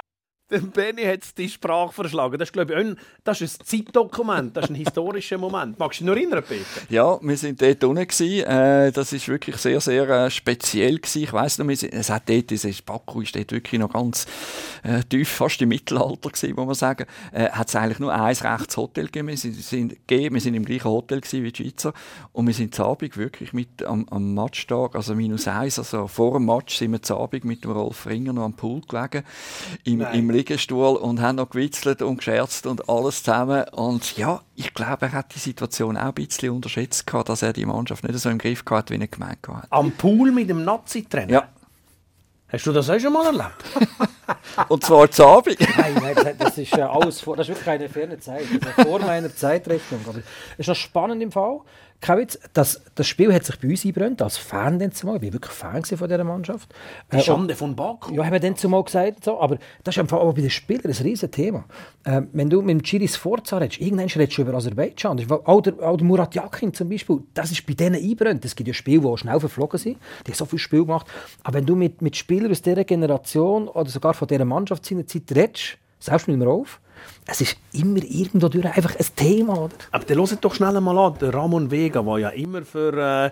[0.51, 2.39] Der Benny hat die Sprache verschlagen.
[2.39, 5.77] Das ist, glaube ich, ein, das ist ein Zeitdokument, das ist ein historischer Moment.
[5.77, 6.81] Magst du dich noch erinnern, Peter?
[6.89, 8.47] Ja, wir sind dort unten gewesen.
[8.47, 11.23] Äh, das ist wirklich sehr, sehr äh, speziell gewesen.
[11.23, 14.25] Ich weiss noch, sind, es hat dort, dieses Baku ist dort wirklich noch ganz
[14.81, 17.05] äh, tief, fast im Mittelalter gewesen, muss man sagen.
[17.31, 19.27] Hat es eigentlich nur ein rechtes Hotel gegeben.
[19.27, 20.33] Wir sind, sind, gegeben.
[20.33, 21.93] wir sind im gleichen Hotel gewesen wie die Schweizer.
[22.31, 26.45] Und wir sind Abend wirklich mit am, am Matchtag, also minus eins, also vor dem
[26.45, 29.23] Match sind wir Abend mit dem Rolf Ringer noch am Pool gelegen.
[29.83, 33.63] Im, im Liegestuhl und haben noch gewitzelt und gescherzt und alles zusammen.
[33.69, 37.53] Und ja, ich glaube, er hat die Situation auch ein bisschen unterschätzt, gehabt, dass er
[37.53, 39.67] die Mannschaft nicht so im Griff hat, wie er gemeint hat.
[39.69, 41.31] Am Pool mit dem Nazi-Trainer?
[41.31, 41.47] Ja.
[42.51, 43.63] Hast du das auch schon mal erlebt?
[44.69, 45.57] Und zwar zu Abend.
[45.77, 48.45] Nein, nein, das- das ist äh, alles vor, das ist wirklich eine ferne Zeit.
[48.59, 50.01] Das ist vor meiner Zeitrechnung.
[50.07, 50.23] Aber es
[50.59, 51.59] ist noch spannend im Fall.
[52.01, 55.17] Kein Witz, das, das Spiel hat sich bei uns eingebrannt, als Fan dann zumal.
[55.17, 56.73] Ich war wirklich Fan von dieser Mannschaft.
[57.11, 58.13] Die Äh, Schande von Baku.
[58.13, 59.25] Ja, haben wir dann zumal gesagt.
[59.25, 59.39] So.
[59.39, 61.65] Aber das ist einfach auch bei den Spielern ein riesen Thema.
[62.05, 65.17] Ähm, wenn du mit dem Ciri Sforza redest, irgendwann redest du über Aserbaidschan.
[65.17, 68.45] Das ist, auch, der, auch der Murat Yakin zum Beispiel, das ist bei denen eingebrannt.
[68.45, 69.97] Es gibt ja Spiele, die schnell verflogen sind.
[70.25, 71.05] Die haben so viel Spiel gemacht.
[71.43, 75.05] Aber wenn du mit, mit Spielern aus dieser Generation oder sogar von dieser Mannschaft seiner
[75.05, 76.79] Zeit redest, selbst mit dem Rolf,
[77.25, 79.65] es ist immer irgendwo durch einfach ein Thema.
[79.65, 79.75] Oder?
[79.91, 83.31] Aber dann hört doch schnell mal an, der Ramon Vega, der ja immer für äh,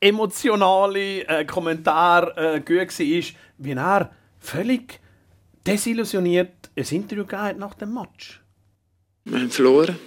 [0.00, 3.24] emotionale äh, Kommentare äh, gut war,
[3.58, 5.00] wie er völlig
[5.66, 8.40] desillusioniert ein Interview gegeben hat nach dem Match.
[9.24, 9.98] Wir haben verloren.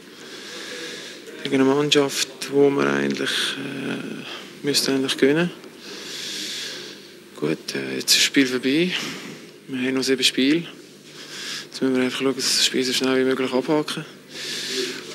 [1.44, 5.50] Gegen eine Mannschaft, wo wir eigentlich, äh, müssten eigentlich gewinnen
[7.36, 8.92] Gut, äh, jetzt ist das Spiel vorbei.
[9.68, 10.68] Wir haben noch sieben Spiele.
[11.72, 14.06] Jetzt müssen wir einfach schauen, dass wir das Spiel so schnell wie möglich abhaken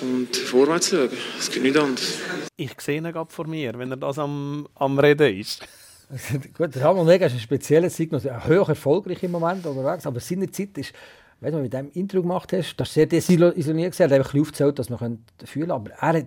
[0.00, 1.10] und vorwärts schauen.
[1.38, 2.14] Es geht nicht anders.
[2.56, 5.68] Ich sehe ihn gerade vor mir, wenn er das am, am Reden ist.
[6.56, 10.50] Gut, der Ramon Vega ist ein spezieller Signal, hoch erfolgreich im Moment unterwegs, aber seine
[10.50, 10.94] Zeit ist,
[11.40, 14.32] wenn du mit dem Intro gemacht hast, das ist sehr desillusioniert gewesen, er hat einfach
[14.32, 16.26] ein bisschen aufgezählt, dass man fühlen aber er hat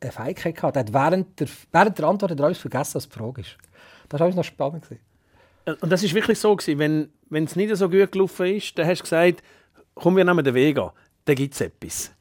[0.00, 3.08] eine Fähigkeit gehabt, er hat während der, während der Antwort hat er alles vergessen, was
[3.08, 3.56] die Frage ist.
[4.08, 4.84] Das war alles noch spannend.
[4.84, 5.00] Gewesen.
[5.80, 8.86] Und das ist wirklich so gewesen, wenn wenn es nicht so gut gelaufen ist, dann
[8.86, 9.42] hast du gesagt,
[9.94, 10.92] komm, wir nehmen den Vega,
[11.24, 12.12] dann gibt es etwas.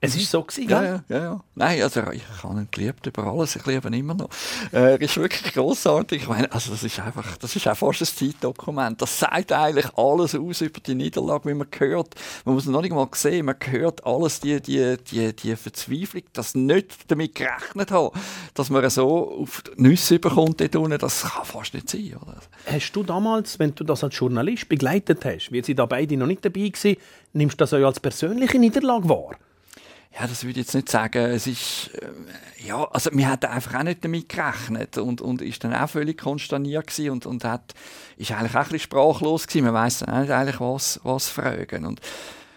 [0.00, 1.40] Es ist so gewesen, Ja, ja, ja, ja.
[1.56, 4.28] Nein, also ich habe ihn geliebt über alles, ich liebe ihn immer noch.
[4.72, 6.22] Äh, er ist wirklich großartig.
[6.22, 9.02] Ich meine, also das ist einfach, das ist auch fast ein Zeitdokument.
[9.02, 12.14] Das sagt eigentlich alles aus über die Niederlage, wie man hört.
[12.44, 16.54] Man muss noch nicht mal sehen, man hört alles, die, die, die, die Verzweiflung, dass
[16.54, 18.16] nicht damit gerechnet haben,
[18.54, 22.36] dass man so auf die Nüsse bekommt dort unten, das kann fast nicht sein, oder?
[22.66, 26.28] Hast du damals, wenn du das als Journalist begleitet hast, wie sie da beide noch
[26.28, 26.96] nicht dabei waren,
[27.32, 29.36] nimmst du das auch als persönliche Niederlage wahr?
[30.12, 31.18] Ja, das würde ich jetzt nicht sagen.
[31.18, 35.62] Es ist, äh, ja, also wir hatten einfach auch nicht damit gerechnet und, und ist
[35.62, 37.74] dann auch völlig konsterniert und, und hat,
[38.16, 39.66] ist eigentlich auch ein bisschen sprachlos gewesen.
[39.66, 41.84] Man weiss dann auch nicht eigentlich, was, was fragen.
[41.84, 42.00] Und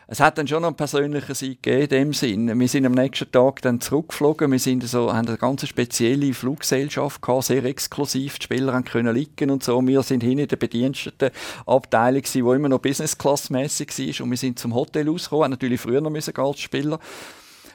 [0.08, 2.60] es hat dann schon noch einen persönlichen Sieg gegeben in dem Sinn.
[2.60, 4.52] Wir sind am nächsten Tag dann zurückgeflogen.
[4.52, 8.38] Wir sind so, haben eine ganz spezielle Fluggesellschaft gehabt, sehr exklusiv.
[8.40, 9.82] Die Spieler haben können liegen und so.
[9.88, 14.26] Wir sind hinten in der Bedienstetenabteilung gewesen, die immer noch Business Class mäßig war.
[14.26, 17.00] Und wir sind zum Hotel rausgekommen, haben natürlich früher noch müssen als Spieler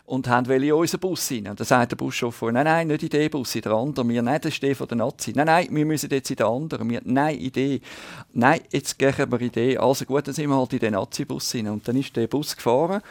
[0.06, 1.48] und haben wollen in unseren Bus rein.
[1.48, 4.08] Und dann sagt der Buschauffeur, nein, nein, nicht in den Bus, in den anderen.
[4.08, 5.32] Wir, nein, das ist der von der Nazi.
[5.34, 6.88] Nein, nein, wir müssen jetzt in den anderen.
[6.88, 7.80] Wir, nein, Idee.
[8.32, 9.78] Nein, jetzt gehen wir in den.
[9.78, 11.68] Also gut, dann sind wir halt in den Nazi-Bus rein.
[11.68, 13.02] Und dann ist der Bus gefahren,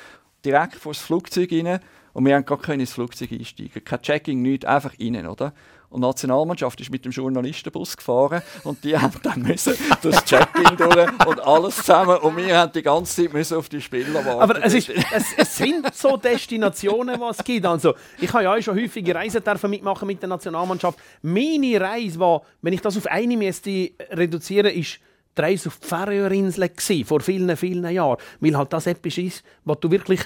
[0.43, 1.79] direkt vor das Flugzeug rein.
[2.13, 3.83] Und wir haben gar können ins Flugzeug einsteigen.
[3.83, 5.53] Kein Checking, nichts, einfach rein, oder?
[5.95, 10.75] Und die Nationalmannschaft ist mit dem Journalistenbus gefahren und die haben dann müssen das Checking
[10.75, 14.41] durch und alles zusammen und wir haben die ganze Zeit müssen auf die Spieler warten.
[14.41, 17.65] Aber es, ist, es, es sind so Destinationen, die es gibt.
[17.65, 20.99] Also, ich habe ja schon häufige Reisen mitmachen mit der Nationalmannschaft.
[21.21, 24.99] Meine Reise war, wenn ich das auf eine müsste reduzieren, ist
[25.37, 28.17] die Reise auf die Färöerinsel gewesen, vor vielen, vielen Jahren.
[28.41, 30.19] Weil halt das etwas ist, was du wirklich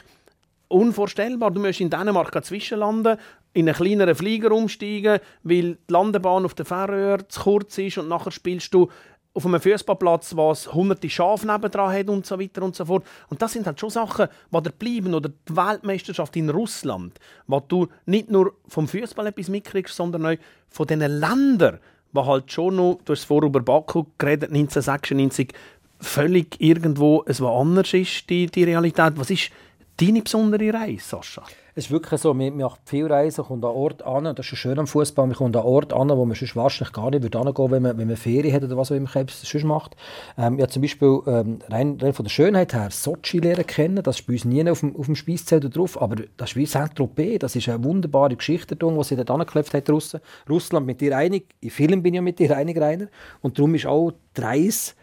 [0.67, 1.51] unvorstellbar.
[1.51, 3.17] Du musst in Dänemark zwischenlanden,
[3.53, 8.07] in einen kleineren Flieger umsteigen, weil die Landebahn auf der Färöer zu kurz ist und
[8.07, 8.89] nachher spielst du
[9.33, 13.05] auf einem Fußballplatz, was hunderte Schafe nebendran hat und so weiter und so fort.
[13.29, 15.13] Und das sind halt schon Sachen, die da bleiben.
[15.13, 20.37] Oder die Weltmeisterschaft in Russland, wo du nicht nur vom Fußball etwas mitkriegst, sondern auch
[20.67, 21.79] von diesen Ländern,
[22.11, 25.53] die halt schon noch, du hast vorher über Baku geredet, 1996,
[26.01, 29.13] völlig irgendwo es was anders ist, die, die Realität.
[29.15, 29.51] Was ist
[29.99, 31.43] deine besondere Reise, Sascha?
[31.75, 34.77] Es ist wirklich so, man macht viel Reisen, kommt an Ort an, das ist schön
[34.79, 37.71] am Fußball, man kommt an Ort an, wo man sonst wahrscheinlich gar nicht würde hingehen,
[37.71, 39.95] wenn man, wenn man Ferien hat oder was auch immer man sonst macht.
[40.37, 44.19] Ähm, habe zum Beispiel ähm, rein, rein von der Schönheit her Sochi lernen kennen, das
[44.19, 47.55] ist bei uns nie auf dem, dem Speiszelt drauf, aber das ist wie Saint-Tropez, das
[47.55, 50.19] ist eine wunderbare Geschichte, die sie dort angeklebt hat, Russen.
[50.49, 53.07] Russland mit dir einig, in Filmen bin ich ja mit dir einig, Rainer,
[53.41, 54.93] und darum ist auch die Reise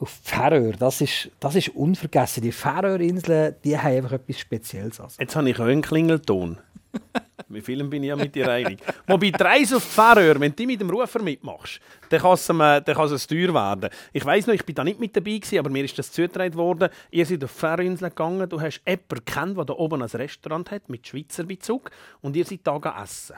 [0.00, 2.42] auf Färöer, das ist, das ist unvergessen.
[2.42, 5.00] Die Färöerinseln, die haben einfach etwas Spezielles.
[5.00, 5.20] Also.
[5.20, 6.58] Jetzt habe ich auch einen Klingelton.
[7.48, 8.78] Wie vielen bin ich ja mit dir einig.
[9.06, 11.80] Wobei die Reise auf die Färöer, wenn du mit dem Rufer mitmachst,
[12.10, 13.90] dann kann es, dann kann es teuer werden.
[14.12, 16.54] Ich weiss noch, ich bin da nicht mit dabei gewesen, aber mir ist das zugetragen
[16.54, 16.90] worden.
[17.10, 20.70] Ihr seid auf die Färöerinseln gegangen, du hast jemanden kennt, der da oben ein Restaurant
[20.70, 23.36] hat mit Schweizer Bezug und ihr seid da essen.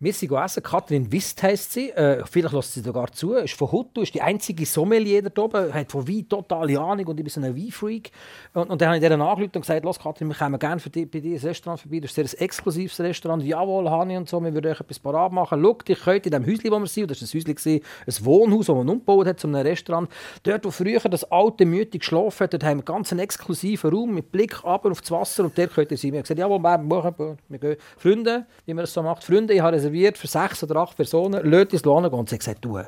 [0.00, 0.60] Wir sind essen.
[0.60, 1.90] Kathrin Wist heisst sie.
[1.90, 3.34] Äh, vielleicht lässt sie sogar zu.
[3.34, 5.72] Ist von Hutto, ist die einzige Sommelier da oben.
[5.72, 8.10] Hat von Wein totale Ahnung und ich bin so ein Weinfreak.
[8.54, 10.90] Und, und dann habe ich deren angerufen und gesagt, los Kathrin, wir kommen gerne für
[10.90, 12.00] die, bei dir ins Restaurant vorbei.
[12.00, 13.44] Das ist ein sehr exklusives Restaurant.
[13.44, 14.42] Jawohl, Hani und so.
[14.42, 15.62] Wir würden euch etwas parat machen.
[15.62, 18.66] Schaut, ich könnt in dem Häuschen, wo wir sind, das war ein Häuschen, ein Wohnhaus,
[18.66, 20.10] das man umgebaut hat zu einem Restaurant.
[20.42, 24.12] Dort, wo früher das alte Mütig geschlafen hat, dort haben wir ganz einen exklusiven Raum
[24.12, 26.10] mit Blick ab auf das Wasser und der könnt ihr sein.
[26.10, 27.76] Wir haben gesagt, jawohl, wir, wir gehen.
[27.96, 29.22] Freunde, wie man das so macht.
[29.22, 32.64] Freunde, ich habe reserviert für sechs oder acht Personen, Leute ins Lohn und sie gesagt,
[32.64, 32.80] du,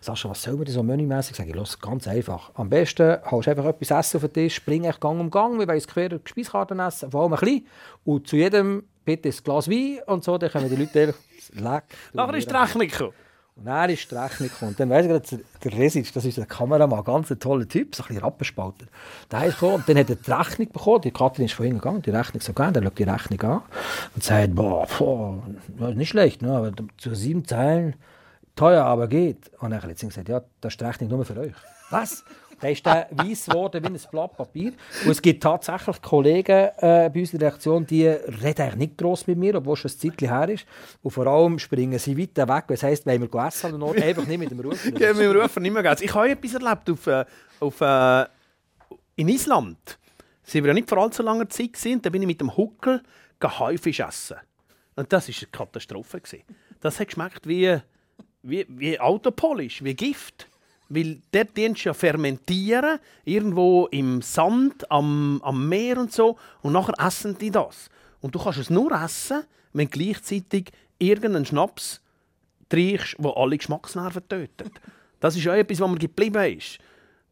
[0.00, 1.50] Sascha, was soll man denn so menümässig sagen?
[1.50, 2.50] Ich los, ganz einfach.
[2.54, 5.58] Am besten hast du einfach etwas essen auf den Tisch, spring echt Gang um Gang,
[5.58, 7.66] wir wollen quer die Speiskarten essen, vor allem ein bisschen.
[8.04, 11.14] Und zu jedem bitte ein Glas Wein und so, dann können die Leute
[11.52, 11.84] leck.
[12.12, 13.12] Nachher ist die Rechnung gekommen.
[13.58, 14.70] Und dann ist die Rechnung gekommen.
[14.70, 17.94] Und dann weiss ich gerade, der Resic, das ist der Kameramann, ganz ein toller Typ,
[17.94, 18.86] so ein bisschen Rappenspalter.
[19.32, 21.00] Der ist gekommen und dann hat er die Rechnung bekommen.
[21.00, 22.74] Die Katrin ist vorhin gegangen, die Rechnung so gegeben.
[22.74, 23.62] Der schaut die Rechnung an
[24.14, 25.42] und sagt, boah, boah
[25.94, 27.96] nicht schlecht, ne, aber zu sieben Zeilen
[28.54, 29.50] teuer, aber geht.
[29.58, 31.54] Und dann hat er gesagt, ja, das ist die Rechnung nur für euch.
[31.90, 32.24] Was?
[32.60, 34.72] Der ist dann weiss geworden wie ein Blatt Papier.
[35.04, 38.98] Und es gibt tatsächlich Kollegen äh, bei uns in der Redaktion, die reden eigentlich nicht
[38.98, 40.66] gross mit mir, obwohl schon ein Zeitchen her ist.
[41.02, 42.64] Und vor allem springen sie weiter weg.
[42.68, 44.88] Das heisst, wenn wir essen oder Ort, einfach nicht mit dem Rufer.
[44.98, 45.96] ja, mit dem Rufer nicht mehr gehen.
[46.00, 47.24] Ich habe etwas erlebt auf, äh,
[47.60, 48.26] auf, äh,
[49.16, 49.98] in Island.
[50.42, 51.74] Sie waren ja nicht vor allzu langer Zeit.
[51.74, 52.02] Gewesen.
[52.02, 53.02] Da bin ich mit dem Huckel
[53.40, 54.36] Haifisch essen.
[54.96, 56.20] Und das war eine Katastrophe.
[56.20, 56.42] Gewesen.
[56.80, 57.78] Das hat geschmeckt wie,
[58.42, 60.48] wie, wie Autopolish, wie Gift.
[60.88, 66.38] Weil dort dienst ja fermentieren, irgendwo im Sand, am, am Meer und so.
[66.62, 67.90] Und nachher essen die das.
[68.20, 72.00] Und du kannst es nur essen, wenn gleichzeitig irgendein Schnaps
[72.68, 74.72] trinkst, der alle Geschmacksnerven tötet.
[75.20, 76.78] Das ist auch etwas, was mir geblieben ist.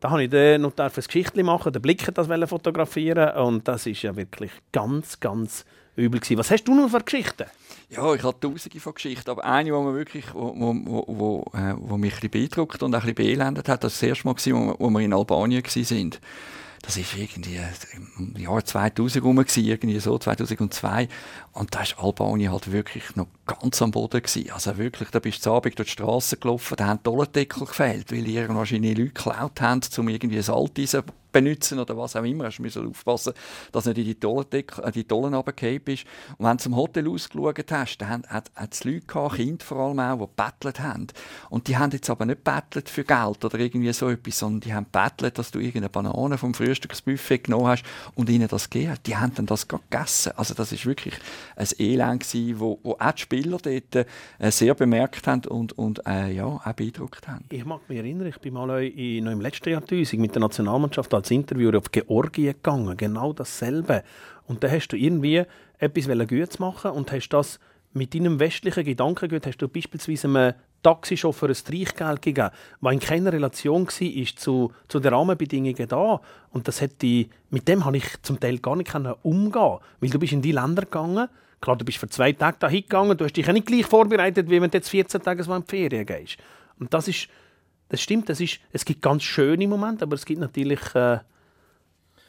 [0.00, 4.02] Da habe ich dann noch ein Geschichtchen machen, den Blick das fotografieren und das ist
[4.02, 5.64] ja wirklich ganz, ganz
[5.94, 6.38] übel gewesen.
[6.38, 7.44] Was hast du noch für Geschichten?
[7.88, 11.96] Ja, ich habe tausende von Geschichten, aber eine, die wirklich, wo, wo, wo, äh, wo
[11.96, 14.90] mich ein beeindruckt und ein bisschen beelendet hat, das war das erste Mal, gewesen, wo,
[14.90, 16.10] wir in Albanien waren.
[16.82, 17.58] Das war irgendwie
[18.18, 21.08] im Jahr 2000 rum, irgendwie so, 2002.
[21.52, 24.22] Und da war Albanien halt wirklich noch ganz am Boden.
[24.22, 24.50] Gewesen.
[24.50, 28.12] Also wirklich, da bist du Abend durch die Straße gelaufen, da haben die Tollendeckel gefehlt,
[28.12, 31.02] weil irgendwann wahrscheinlich Leute geklaut haben, um irgendwie ein Salteisen
[31.36, 32.44] benutzen oder was auch immer.
[32.44, 33.34] Hast du aufpassen,
[33.72, 36.04] dass nicht in die Tollen, äh, die Tollen runtergefallen bist.
[36.38, 40.00] Und wenn du zum Hotel ausgeschaut hast, dann hat es Leute gehabt, Kinder vor allem
[40.00, 41.06] auch, die gebettelt haben.
[41.50, 44.74] Und die haben jetzt aber nicht gebettelt für Geld oder irgendwie so etwas, sondern die
[44.74, 49.16] haben gebettelt, dass du irgendeine Banane vom Frühstücksbuffet genommen hast und ihnen das gegeben Die
[49.16, 50.32] haben dann das gegessen.
[50.36, 51.14] Also das ist wirklich
[51.56, 56.00] ein Elend gewesen, wo, wo auch die Spieler dort äh, sehr bemerkt haben und, und
[56.06, 57.44] äh, ja, auch beeindruckt haben.
[57.50, 61.12] Ich mag mich erinnern, ich bin mal in, noch im letzten Jahrtausend mit der Nationalmannschaft
[61.14, 62.96] als Interviewer auf Georgien gegangen.
[62.96, 64.02] Genau dasselbe.
[64.46, 65.42] Und da hast du irgendwie
[65.78, 67.58] etwas Gutes machen und hast das
[67.92, 73.32] mit deinem westlichen Gedankengut hast du beispielsweise einem Taxichauffeur ein Streichgeld gegeben, was in keiner
[73.32, 76.20] Relation war zu, zu den Rahmenbedingungen da.
[76.50, 80.32] Und das hätte, mit dem habe ich zum Teil gar nicht umgehen weil du bist
[80.32, 81.28] in die Länder gegangen,
[81.60, 84.60] klar, du bist für zwei Tage da hingegangen, du hast dich nicht gleich vorbereitet, wie
[84.60, 86.36] wenn du jetzt 14 Tage so in die Ferien gehst.
[86.78, 87.28] Und das ist,
[87.88, 91.18] das stimmt, das ist, es gibt ganz schöne Momente, aber es gibt natürlich äh,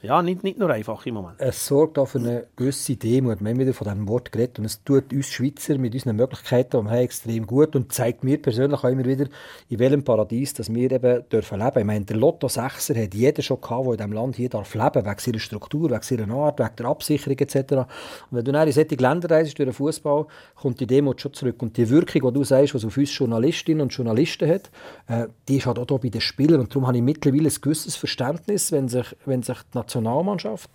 [0.04, 1.36] ja, nicht, nicht nur einfach im Moment.
[1.40, 3.42] Es sorgt auch für eine gewisse Demut.
[3.42, 6.88] Wir haben wieder von diesem Wort geredet und es tut uns Schweizer mit unseren Möglichkeiten,
[6.88, 9.26] die extrem gut und zeigt mir persönlich auch immer wieder,
[9.70, 11.80] in welchem Paradies dass wir eben dürfen leben.
[11.80, 14.76] Ich meine, der Lotto 6er hat jeder schon gehabt, der in diesem Land hier darf
[14.76, 17.56] leben, wegen seiner Struktur, wegen seiner Art, wegen der Absicherung etc.
[17.72, 17.88] Und
[18.30, 21.60] wenn du dann in solche Länder reist, durch den Fußball, kommt die Demut schon zurück.
[21.64, 24.70] Und die Wirkung, die du sagst, was auf uns Journalistinnen und Journalisten hat,
[25.08, 26.60] äh, die ist halt auch hier bei den Spielern.
[26.60, 30.70] Und darum habe ich mittlerweile ein gewisses Verständnis, wenn sich, wenn sich die Nationalmannschaft,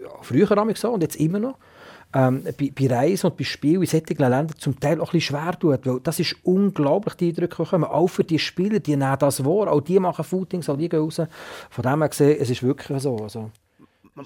[0.00, 1.56] ja, früher habe ich so und jetzt immer noch,
[2.14, 5.36] ähm, bei, bei Reisen und bei Spielen in solchen Ländern zum Teil auch ein bisschen
[5.36, 7.84] schwer tut, weil das ist unglaublich, die Eindrücke kommen.
[7.84, 11.00] Auch für die Spieler, die nehmen das wahr, auch die machen Footings, auch die gehen
[11.00, 11.22] raus.
[11.70, 13.16] Von dem her gesehen, es ist wirklich so.
[13.16, 13.50] Also.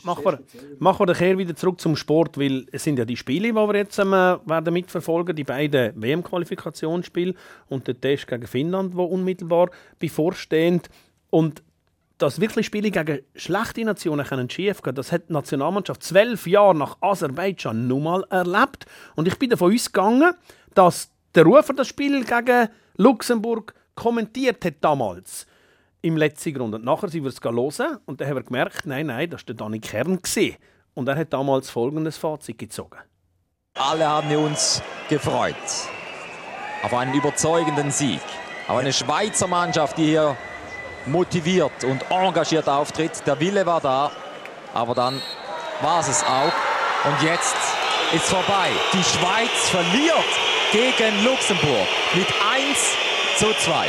[0.02, 0.40] Machen wir,
[0.80, 3.76] machen wir den wieder zurück zum Sport, weil es sind ja die Spiele, die wir
[3.76, 7.34] jetzt ähm, werden mitverfolgen, die beiden WM-Qualifikationsspiele
[7.68, 9.70] und der Test gegen Finnland, wo unmittelbar
[10.00, 10.80] bevorstehen.
[11.30, 11.62] Und
[12.18, 16.74] dass wirklich Spiele gegen schlechte Nationen können schief gehen, das hat die Nationalmannschaft zwölf Jahre
[16.74, 18.86] nach Aserbaidschan nun mal erlebt.
[19.14, 20.32] Und ich bin davon ausgegangen,
[20.74, 25.46] dass der Rufer das Spiel gegen Luxemburg kommentiert hat damals
[26.02, 26.74] im letzten Grund.
[26.74, 29.46] Und nachher sind wir es hören und dann haben wir gemerkt, nein, nein, das war
[29.46, 30.16] der Dani Kern.
[30.22, 30.56] Gewesen.
[30.94, 32.98] Und er hat damals folgendes Fazit gezogen.
[33.74, 35.54] Alle haben uns gefreut
[36.82, 38.20] auf einen überzeugenden Sieg.
[38.68, 40.36] Auf eine Schweizer Mannschaft, die hier
[41.06, 43.22] motiviert und engagiert auftritt.
[43.26, 44.10] Der Wille war da,
[44.74, 45.20] aber dann
[45.80, 46.52] war es es auch.
[47.04, 47.56] Und jetzt
[48.14, 48.70] ist vorbei.
[48.92, 50.24] Die Schweiz verliert
[50.72, 52.96] gegen Luxemburg mit 1
[53.38, 53.88] zu 2.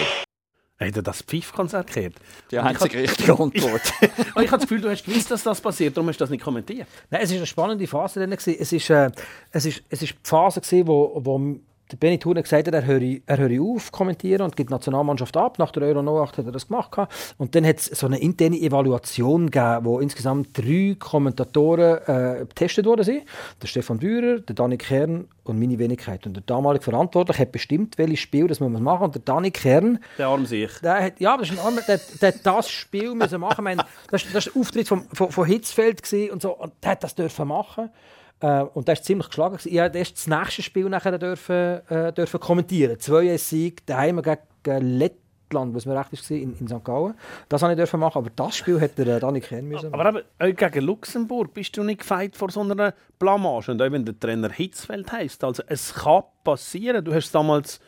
[0.80, 2.14] Hat er das Pfiffkonzert gehört?
[2.52, 3.82] Die einzige richtige Antwort.
[4.02, 6.44] ich habe das Gefühl, du hast gewusst, dass das passiert, darum hast du das nicht
[6.44, 6.88] kommentiert.
[7.10, 8.24] Nein, es war eine spannende Phase.
[8.24, 9.10] Es ist, äh,
[9.52, 11.56] es ist, es ist die Phase, gewesen, wo, wo
[11.92, 15.38] der Benny Thurner gesagt hat, er höre, er höre auf kommentieren und gibt die Nationalmannschaft
[15.38, 15.58] ab.
[15.58, 16.92] Nach der Euro 08 hat er das gemacht.
[17.38, 22.86] Und dann hat es so eine interne Evaluation gegeben, wo insgesamt drei Kommentatoren äh, getestet
[22.86, 23.24] worden sind.
[23.62, 26.26] Der Stefan Bührer, der Dani Kern und meine Wenigkeit.
[26.26, 29.06] Und der damalige Verantwortliche hat bestimmt, welches Spiel das muss man machen.
[29.06, 30.00] Und der Dani Kern...
[30.18, 30.72] Der arm sich.
[30.84, 33.64] Der hat, ja, das ist ein armer, der, der hat das Spiel müssen machen.
[33.64, 36.52] Meine, das, war der Auftritt von, von, von Hitzfeld und so.
[36.52, 37.90] Und der hat das dürfen machen.
[38.40, 39.58] Äh, und das war ziemlich geschlagen.
[39.64, 43.00] Ich durfte erst das nächste Spiel nachher dürfen, äh, dürfen kommentieren.
[43.00, 46.84] Zwei Sieg daheim gegen Lettland, was mir recht war, in, in St.
[46.84, 47.16] Gallen.
[47.50, 49.94] Das durfte ich machen, aber das Spiel hätte der Dani kennen müssen.
[49.94, 53.72] Aber eben, gegen Luxemburg bist du nicht gefeit vor so einer Blamage.
[53.72, 55.44] Und auch wenn der Trainer Hitzfeld heisst.
[55.44, 57.04] Also es kann passieren.
[57.04, 57.80] Du hast damals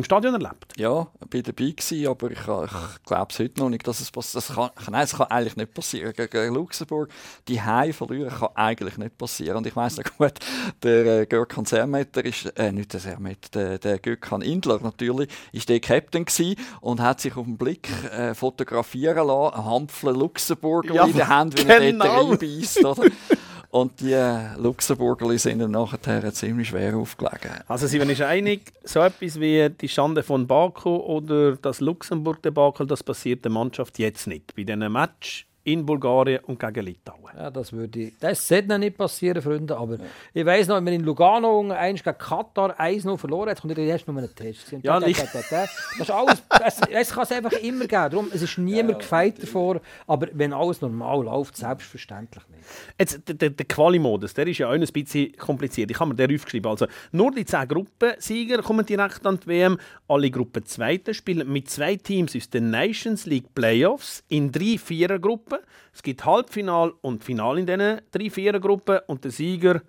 [0.00, 0.72] im Stadion erlebt?
[0.76, 4.10] Ja, ich war dabei, gewesen, aber ich, ich glaube es heute noch nicht, dass es
[4.10, 4.36] passiert.
[4.36, 6.12] Das kann, nein, es kann eigentlich nicht passieren.
[6.14, 7.10] Gegen Luxemburg,
[7.48, 9.58] die Heim verlieren, kann eigentlich nicht passieren.
[9.58, 10.34] Und ich weiss noch gut,
[10.82, 15.68] der äh, Görkan Sermetter ist, äh, nicht der Sermetter, der, der Görkan Indler natürlich, ist
[15.68, 21.04] der Captain gewesen und hat sich auf den Blick äh, fotografieren lassen, Hampfle Luxemburger ja,
[21.04, 21.74] in der Hand, wie genau.
[21.74, 23.04] er dort reinbeißt, oder?
[23.70, 24.16] Und die
[24.58, 27.62] Luxemburger sind ihm nachher ziemlich schwer aufgelegen.
[27.68, 33.44] Also sind einig, so etwas wie die Schande von Baku oder das Luxemburg-Debakel, das passiert
[33.44, 34.56] der Mannschaft jetzt nicht.
[34.56, 37.20] Bei diesem Match in Bulgarien und gegen Litauen.
[37.36, 39.76] Ja, das würde das sollte noch nicht passieren, Freunde.
[39.76, 40.04] Aber ja.
[40.32, 44.08] ich weiss noch, wenn wir in Lugano eins gegen Katar 1-0 verloren hat, kommt erst
[44.08, 44.72] noch einen Test.
[44.82, 45.70] Ja, da, da, da, das
[46.00, 48.10] ist alles, es, es kann es einfach immer geben.
[48.10, 49.80] Darum, es ist niemand ja, gefeit davor.
[50.06, 52.64] Aber wenn alles normal läuft, selbstverständlich nicht.
[52.98, 55.90] Jetzt, der, der Quali-Modus, der ist ja auch ein bisschen kompliziert.
[55.90, 56.70] Ich habe mir den aufgeschrieben.
[56.70, 59.78] Also, nur die 10 Gruppensieger kommen direkt an die WM.
[60.08, 65.49] Alle Gruppen Zweite spielen mit zwei Teams aus den Nations League Playoffs in drei Vierergruppen.
[65.92, 69.82] Es gibt Halbfinal und Final in diesen drei Vierergruppen und der Sieger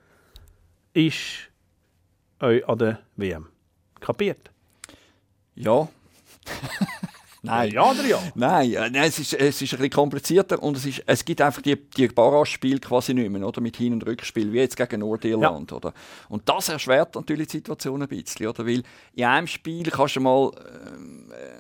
[0.93, 1.52] ist
[2.39, 3.47] an der WM.
[4.00, 4.52] Kapiert?
[5.56, 5.88] Ja.
[7.43, 7.71] Nein.
[7.71, 8.19] Ja oder ja?
[8.36, 11.41] Nein, äh, nein es, ist, es ist ein bisschen komplizierter und es, ist, es gibt
[11.41, 13.62] einfach die, die Barrage-Spiele quasi nicht mehr, oder?
[13.62, 15.77] Mit Hin- und Rückspiel, wie jetzt gegen Nordirland, ja.
[15.77, 15.93] oder?
[16.30, 18.65] Und das erschwert natürlich die Situation ein bisschen, oder?
[18.67, 18.84] Weil
[19.15, 20.51] in einem Spiel kannst du mal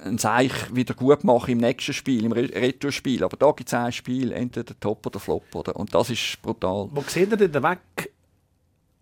[0.03, 3.73] äh, ein Seich wieder gut machen im nächsten Spiel, im Retourspiel, aber da gibt es
[3.73, 5.75] ein Spiel, entweder Top oder Flop, oder?
[5.75, 6.89] Und das ist brutal.
[6.91, 8.11] Wo seht ihr denn den Weg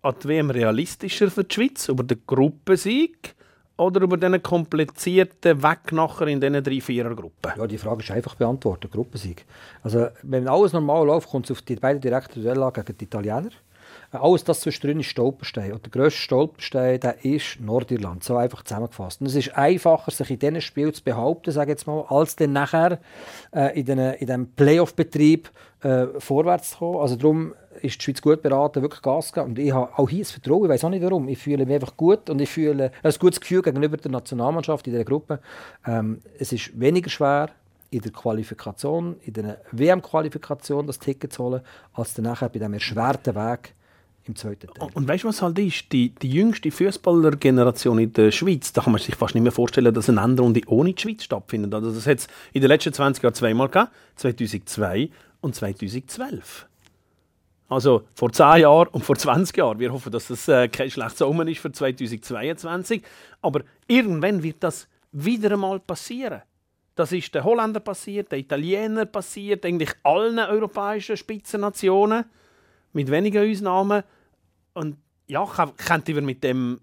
[0.01, 1.89] an die WM realistischer für die Schweiz?
[1.89, 3.35] Über den Gruppensieg?
[3.79, 7.53] Oder über diesen komplizierten Weg nachher in diesen drei Vierergruppen?
[7.57, 9.45] Ja, die Frage ist einfach beantwortet, Gruppensieg.
[9.83, 13.51] Also, wenn alles normal läuft, kommt es auf die beiden direkten Duelle gegen die Italiener.
[14.11, 15.73] Alles das zwischendrin ist Stolperstein.
[15.73, 18.23] Und der grösste Stolperstein der ist Nordirland.
[18.23, 19.21] So einfach zusammengefasst.
[19.21, 22.53] Und es ist einfacher, sich in diesem Spiel zu behaupten, sage jetzt mal, als dann
[22.53, 22.99] nachher
[23.53, 25.49] äh, in, den, in diesem Playoff-Betrieb
[25.83, 26.99] äh, vorwärts zu kommen.
[26.99, 29.47] Also darum ist die Schweiz gut beraten, wirklich Gas zu geben.
[29.47, 31.27] Und ich habe auch hier das Vertrauen, ich weiß auch nicht warum.
[31.27, 34.93] Ich fühle mich einfach gut und ich fühle ein gutes Gefühl gegenüber der Nationalmannschaft in
[34.93, 35.39] dieser Gruppe.
[35.85, 37.49] Ähm, es ist weniger schwer,
[37.91, 41.61] in der Qualifikation, in der WM-Qualifikation das Ticket zu holen,
[41.93, 43.73] als dann nachher bei diesem erschwerten Weg
[44.29, 44.89] im zweiten Teil.
[44.93, 45.91] Und weißt du, was halt ist?
[45.91, 49.93] Die, die jüngste Fußballergeneration in der Schweiz, da kann man sich fast nicht mehr vorstellen,
[49.93, 51.73] dass eine Endrunde ohne die Schweiz stattfindet.
[51.73, 55.09] Also das hat es in den letzten 20 Jahren zweimal gegeben, 2002
[55.41, 56.67] und 2012.
[57.67, 59.79] Also vor 10 Jahren und vor 20 Jahren.
[59.79, 63.03] Wir hoffen, dass das äh, kein schlechtes Omen ist für 2022.
[63.41, 66.41] Aber irgendwann wird das wieder einmal passieren.
[66.95, 72.25] Das ist den Holländern passiert, den Italienern passiert, eigentlich allen europäischen Spitzennationen,
[72.93, 74.03] mit wenigen Ausnahmen.
[74.73, 75.45] Und ja,
[75.77, 76.81] könnten wir mit dem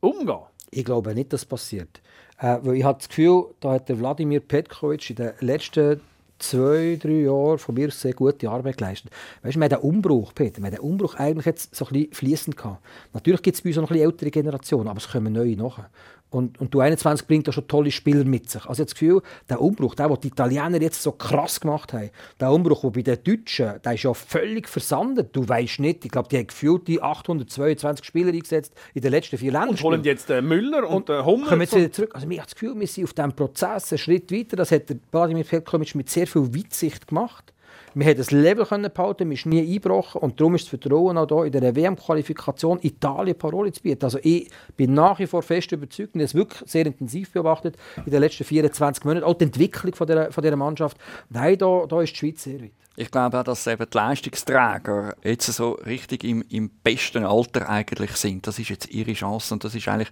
[0.00, 0.40] umgehen?
[0.70, 2.00] Ich glaube nicht, dass das passiert.
[2.38, 6.00] Äh, weil ich habe das Gefühl, da hat der Wladimir Petkovic in den letzten
[6.38, 9.10] zwei, drei Jahren von mir sehr gute Arbeit geleistet.
[9.42, 11.92] Weißt du, wir haben den Umbruch, Peter, wir haben den Umbruch eigentlich jetzt so ein
[11.92, 12.84] bisschen fließend gehabt.
[13.12, 15.90] Natürlich gibt es bei uns noch ein bisschen ältere Generationen, aber es kommen neue nachher.
[16.30, 18.66] Und, und du 21 bringt da schon tolle Spieler mit sich.
[18.66, 21.92] Also ich habe das Gefühl, der Umbruch, der, den die Italiener jetzt so krass gemacht
[21.94, 25.34] haben, der Umbruch, der bei den Deutschen, der ist ja völlig versandet.
[25.34, 29.38] Du weißt nicht, ich glaube, die haben gefühlt die 822 Spieler eingesetzt in den letzten
[29.38, 29.70] vier Ländern.
[29.70, 31.46] Und holen jetzt den Müller und, und den Hummer.
[31.46, 32.14] Kommen jetzt wieder zurück.
[32.14, 34.56] Also ich habe das Gefühl, wir sind auf diesem Prozess einen Schritt weiter.
[34.56, 37.54] Das hat der Vladimir Petkovic mit sehr viel Weitsicht gemacht.
[37.94, 41.16] Wir haben das Level können behalten, wir sind nie eingebrochen und darum ist das Vertrauen
[41.16, 44.04] auch hier in der WM-Qualifikation Italien Parole zu bieten.
[44.04, 48.10] Also ich bin nach wie vor fest überzeugt und das wirklich sehr intensiv beobachtet in
[48.10, 50.96] den letzten 24 Monaten, auch die Entwicklung von dieser, von dieser Mannschaft.
[51.30, 52.72] Nein, da, da ist die Schweiz sehr weit.
[52.96, 58.10] Ich glaube auch, dass eben die Leistungsträger jetzt so richtig im, im besten Alter eigentlich
[58.12, 58.46] sind.
[58.46, 60.10] Das ist jetzt ihre Chance und das ist eigentlich,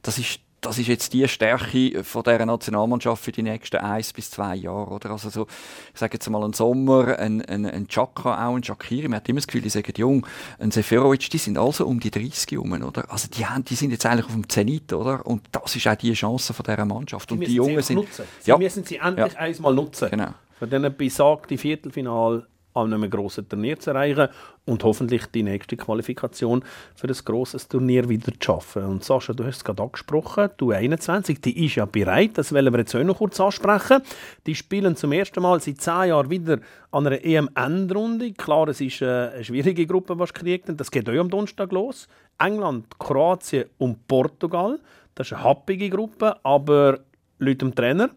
[0.00, 4.30] das ist das ist jetzt die Stärke von dieser Nationalmannschaft für die nächsten eins bis
[4.30, 4.92] zwei Jahre.
[4.92, 5.10] Oder?
[5.10, 5.46] Also so,
[5.92, 9.28] ich sage jetzt mal, ein Sommer, ein, ein, ein Chaka, auch ein Shakiri, man hat
[9.28, 10.24] immer das Gefühl, die sagen jung,
[10.60, 13.10] ein Seferovic, die sind also um die 30 rum, oder?
[13.10, 15.26] Also die, haben, die sind jetzt eigentlich auf dem Zenit, oder?
[15.26, 17.32] Und das ist auch die Chance von dieser Mannschaft.
[17.32, 17.96] Und die, die Jungen sind...
[17.96, 18.24] Nutzen.
[18.38, 18.56] Sie ja.
[18.56, 19.38] müssen sie endlich ja.
[19.40, 20.10] einmal nutzen.
[20.10, 20.28] Genau.
[20.60, 24.28] Für diesen besagten Viertelfinal an einem grossen Turnier zu erreichen
[24.64, 26.64] und hoffentlich die nächste Qualifikation
[26.94, 28.84] für ein grosses Turnier wieder zu schaffen.
[28.84, 32.72] Und Sascha, du hast es gerade angesprochen, du 21, die ist ja bereit, das wollen
[32.72, 34.02] wir jetzt auch noch kurz ansprechen.
[34.46, 36.58] Die spielen zum ersten Mal seit zehn Jahren wieder
[36.90, 38.32] an einer EM-Endrunde.
[38.32, 42.08] Klar, es ist eine schwierige Gruppe, was kriegt, das geht auch am Donnerstag los.
[42.38, 44.78] England, Kroatien und Portugal.
[45.14, 47.00] Das ist eine happige Gruppe, aber
[47.38, 48.10] laut dem Trainer,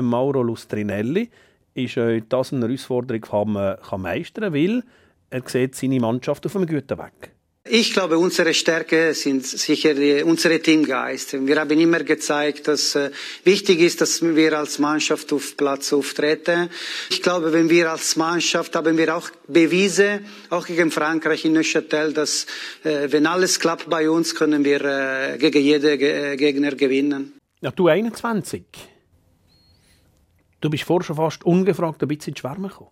[0.00, 1.30] Mauro Lustrinelli,
[1.78, 4.82] ist äh, das eine Herausforderung, die man kann meistern weil
[5.30, 7.32] er sieht seine Mannschaft auf einem guten Weg.
[7.70, 11.46] Ich glaube, unsere Stärke sind sicher die, unsere Teamgeist.
[11.46, 13.10] Wir haben immer gezeigt, dass äh,
[13.44, 16.70] wichtig ist, dass wir als Mannschaft auf Platz auftreten.
[17.10, 22.14] Ich glaube, wenn wir als Mannschaft haben wir auch bewiesen, auch gegen Frankreich in Neuchâtel,
[22.14, 22.46] dass
[22.84, 27.34] äh, wenn alles klappt bei uns, können wir äh, gegen jeden Ge Gegner gewinnen.
[27.60, 28.64] Ja, du 21.
[30.60, 32.90] Du bist vorher schon fast ungefragt ein bisschen ins Schwärmen gekommen.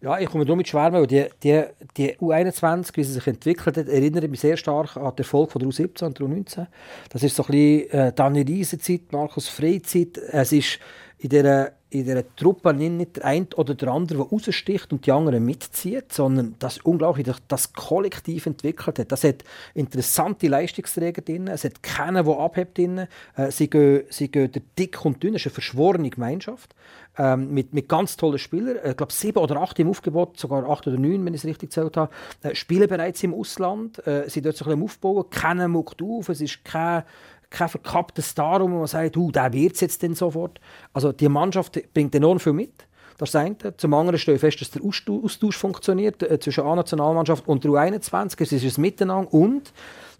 [0.00, 1.64] Ja, ich komme nur mit Schwärmen, die, die,
[1.96, 5.58] die U21, wie sie sich entwickelt hat, erinnert mich sehr stark an den Erfolg von
[5.58, 6.66] der U17 und der U19.
[7.10, 10.16] Das ist so ein bisschen äh, Dani Riesenzeit, Markus Freizeit.
[10.16, 10.78] Es ist
[11.18, 15.12] in dieser, in dieser Truppe nicht der eine oder der andere, der raussticht und die
[15.12, 19.10] anderen mitzieht, sondern das unglaublich das Kollektiv entwickelt hat.
[19.12, 23.06] Das hat interessante Leistungsträger drin, es hat keinen, der abhebt drin.
[23.36, 26.74] Äh, sie gehen, sie gehen dick und dünn, es ist eine verschworene Gemeinschaft
[27.16, 28.76] ähm, mit, mit ganz tollen Spielern.
[28.84, 31.70] Ich glaube, sieben oder acht im Aufgebot, sogar acht oder neun, wenn ich es richtig
[31.70, 32.12] gezählt habe,
[32.42, 34.06] äh, spielen bereits im Ausland.
[34.06, 35.30] Äh, sie dort so ein bisschen Aufbauen.
[35.30, 36.28] Keiner muckt auf.
[36.28, 37.02] Es ist kein,
[37.50, 40.60] kein verkappter Star, wo man sagt, uh, der wird es jetzt denn sofort.
[40.92, 42.86] Also die Mannschaft bringt enorm viel mit.
[43.16, 43.76] Das ist das eine.
[43.76, 48.40] Zum anderen stelle ich fest, dass der Austausch funktioniert äh, zwischen A-Nationalmannschaft und der U21.
[48.42, 49.72] Es ist ein Miteinander und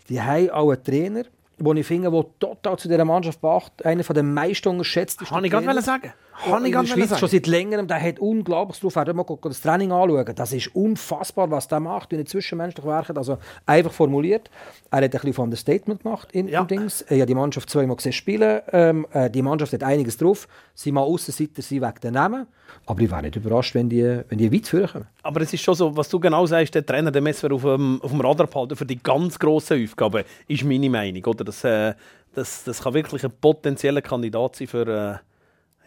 [0.09, 1.23] die haben auch einen Trainer,
[1.59, 3.85] den ich finde, der total zu dieser Mannschaft passt.
[3.85, 6.13] Einer der meisten unterschätzten Kann ich gerade sagen.
[6.45, 8.97] Kann in der Schweiz schon seit längerem, der hat unglaublich drauf.
[8.97, 10.35] Er mal das Training anschauen.
[10.35, 13.17] Das ist unfassbar, was der macht, wie er zwischenmenschlich werkt.
[13.17, 14.51] Also einfach formuliert.
[14.91, 16.65] Er hat ein bisschen von Statement gemacht in, ja.
[16.65, 17.03] Dings.
[17.03, 18.61] Er hat die Mannschaft zweimal gesehen spielen.
[18.73, 20.49] Ähm, äh, die Mannschaft hat einiges drauf.
[20.75, 22.47] Sie mal Aussenseiter, sie wegen den Namen.
[22.87, 25.07] Aber ich wäre nicht überrascht, wenn die, wenn die weit führen.
[25.23, 28.01] Aber es ist schon so, was du genau sagst, der Trainer, der Messer auf dem,
[28.03, 31.25] auf dem Radar behalten für die ganz grossen Aufgaben, ist meine Meinung.
[31.25, 31.45] Oder?
[31.45, 31.95] Das, äh,
[32.35, 34.87] das, das kann wirklich ein potenzieller Kandidat sein für...
[34.87, 35.28] Äh,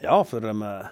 [0.01, 0.61] ja, für einen.
[0.61, 0.83] Äh,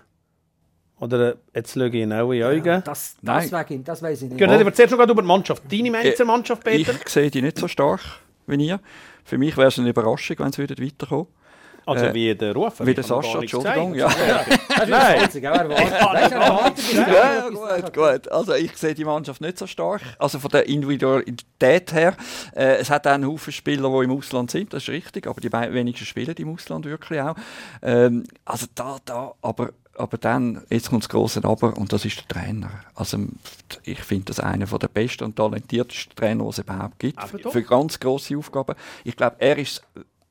[1.00, 2.66] oder äh, jetzt schaue ich ihn auch in die Augen.
[2.66, 4.38] Ja, das, das, wegen, das weiß ich nicht.
[4.38, 5.64] Genau, aber zuerst noch über die Mannschaft.
[5.72, 6.94] Deine Meinung zur Mannschaft, Peter?
[6.94, 8.02] Ich sehe die nicht so stark
[8.48, 8.80] wie ihr.
[9.24, 11.28] Für mich wäre es eine Überraschung, wenn sie weiterkommen
[11.90, 12.86] also äh, wie der Rufer?
[12.86, 13.96] Wie der Sascha, Entschuldigung.
[13.96, 14.10] Ja.
[14.88, 15.30] Nein.
[16.94, 18.32] ja, gut, gut.
[18.32, 20.02] Also ich sehe die Mannschaft nicht so stark.
[20.18, 22.16] Also von der Individualität her.
[22.56, 25.42] Äh, es hat auch einen Haufen Spieler, die im Ausland sind, das ist richtig, aber
[25.42, 27.36] die wenigsten spielen im Ausland wirklich auch.
[27.82, 32.18] Ähm, also da, da, aber aber dann, jetzt kommt das große Aber und das ist
[32.18, 32.72] der Trainer.
[32.96, 33.18] Also
[33.84, 37.22] ich finde das einer der besten und talentiertesten Trainer, die es überhaupt gibt.
[37.22, 38.76] Für, für ganz große Aufgaben.
[39.04, 39.84] Ich glaube, er ist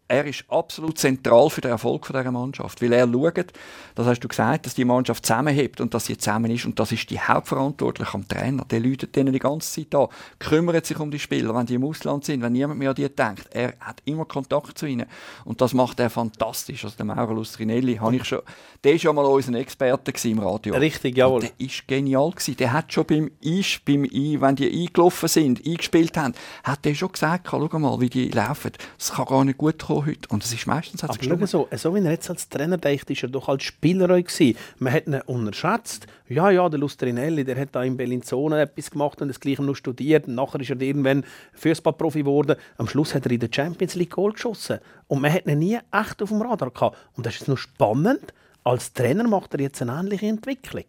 [0.09, 3.53] er ist absolut zentral für den Erfolg dieser Mannschaft, weil er schaut,
[3.95, 6.93] das hast du gesagt, dass die Mannschaft zusammenhebt und dass sie zusammen ist und das
[6.93, 8.65] ist die Hauptverantwortliche am Trainer.
[8.65, 11.85] Der läutet denen die ganze Zeit an, kümmert sich um die Spieler, wenn die im
[11.85, 13.49] Ausland sind, wenn niemand mehr an die denkt.
[13.51, 15.07] Er hat immer Kontakt zu ihnen
[15.45, 16.85] und das macht er fantastisch.
[16.85, 18.41] Also der Mauro Lustrinelli, habe ich schon,
[18.83, 20.75] der ist ja mal unser Experte im Radio.
[20.75, 21.41] Richtig, jawohl.
[21.43, 22.57] der ist genial gewesen.
[22.57, 26.33] Der hat schon beim Eis, beim I, wenn die eingelaufen sind, eingespielt haben,
[26.65, 28.73] hat er schon gesagt, schau mal, wie die laufen.
[28.97, 30.29] Das kann gar nicht gut kommen heute.
[30.29, 33.23] Und es ist meistens Aber schau so, so wie er jetzt als Trainer denkt, ist
[33.23, 34.57] er doch als Spieler gewesen.
[34.79, 36.07] Man hat ihn unterschätzt.
[36.29, 39.75] Ja, ja, der Lustrinelli, der hat da in Bellinzona etwas gemacht und das Gleiche noch
[39.75, 40.29] studiert.
[40.29, 41.25] Und nachher ist er irgendwann
[41.55, 42.57] Fußballprofi geworden.
[42.77, 44.79] Am Schluss hat er in der Champions League Goal geschossen.
[45.07, 46.97] Und man hat ihn nie echt auf dem Radar gehabt.
[47.17, 48.33] Und das ist noch spannend.
[48.65, 50.85] Als Trainer macht er jetzt eine ähnliche Entwicklung.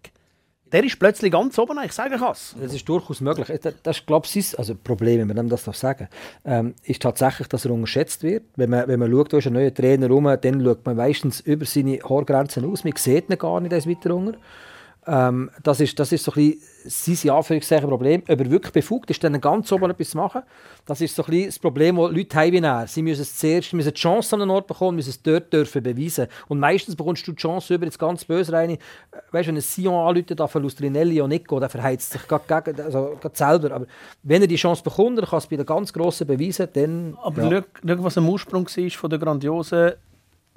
[0.72, 2.56] Der ist plötzlich ganz oben, ich sage es.
[2.62, 3.48] Das ist durchaus möglich.
[3.62, 6.08] Das, das ist, glaube ich, also Problem, wenn man das sagen
[6.46, 8.44] ähm, ist tatsächlich, dass er unterschätzt wird.
[8.56, 11.40] Wenn man, wenn man schaut, da ist ein neuer Trainer rum, dann schaut man meistens
[11.42, 12.84] über seine Haargrenzen aus.
[12.84, 14.38] Man sieht ihn gar nicht als weiter unter.
[15.10, 18.22] Ähm, das, ist, das ist so ein bisschen sein Anführungszeichen Problem.
[18.28, 20.44] Ob er wirklich befugt ist, dann ganz oben etwas zu machen,
[20.86, 22.88] das ist so ein bisschen das Problem, das Leute haben wie er.
[22.88, 25.82] Sie müssen es zuerst müssen die Chance an einen Ort bekommen, müssen es dort dürfen
[25.82, 26.28] beweisen.
[26.48, 28.78] Und meistens bekommst du die Chance über jetzt ganz böse rein.
[29.32, 33.18] Weißt du, wenn ein Sion anläutet, von Lustrinelli und Nico, der verheizt sich gerade, also
[33.34, 33.72] selber.
[33.72, 33.86] Aber
[34.22, 37.18] wenn er die Chance bekommt, dann kann es bei den ganz Grossen beweisen, dann...
[37.24, 37.64] Aber ja.
[37.86, 39.94] schau, was am Ursprung war von der grandiosen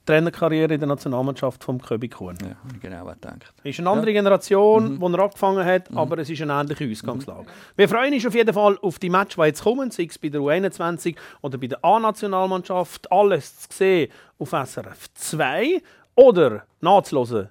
[0.04, 2.36] Trainerkarriere in der Nationalmannschaft vom Köbi Kuhn.
[2.42, 3.52] Ja, genau gedacht.
[3.62, 4.98] Es ist eine andere Generation, Mhm.
[5.00, 7.46] die er angefangen hat, aber es ist eine ähnliche Ausgangslage.
[7.76, 10.28] Wir freuen uns auf jeden Fall auf die Match, die jetzt kommen, sei es bei
[10.28, 13.10] der U21 oder bei der A-Nationalmannschaft.
[13.12, 15.80] Alles zu sehen auf SRF 2
[16.16, 17.48] oder nachzuhören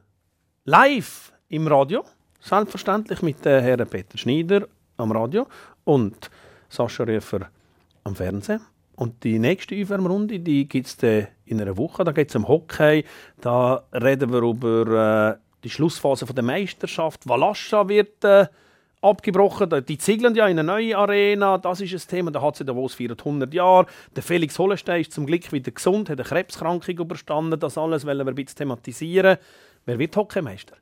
[0.66, 2.04] live im Radio.
[2.42, 5.48] Selbstverständlich mit Herrn Peter Schneider am Radio
[5.84, 6.30] und
[6.70, 7.50] Sascha Röfer
[8.04, 8.62] am Fernsehen.
[9.02, 12.04] Und die nächste Aufwärmrunde die gibt es in einer Woche.
[12.04, 13.04] Da geht es um Hockey.
[13.40, 17.28] Da reden wir über äh, die Schlussphase der Meisterschaft.
[17.28, 18.46] Valascha wird äh,
[19.02, 19.84] abgebrochen.
[19.88, 21.58] Die ziegeln ja in eine neue Arena.
[21.58, 22.30] Das ist ein Thema.
[22.30, 23.88] Da hat sie Davos 400 Jahre.
[24.16, 27.60] Der Felix Hollenstein ist zum Glück wieder gesund, hat eine Krebskrankung überstanden.
[27.60, 29.38] Das alles wollen wir ein bisschen thematisieren.
[29.84, 30.76] Wer wird Hockeymeister?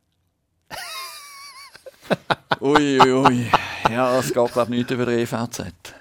[2.60, 3.48] Ui, ui, ui.
[3.90, 5.99] Ja, es geht, glaube ich, nicht über die EVZ.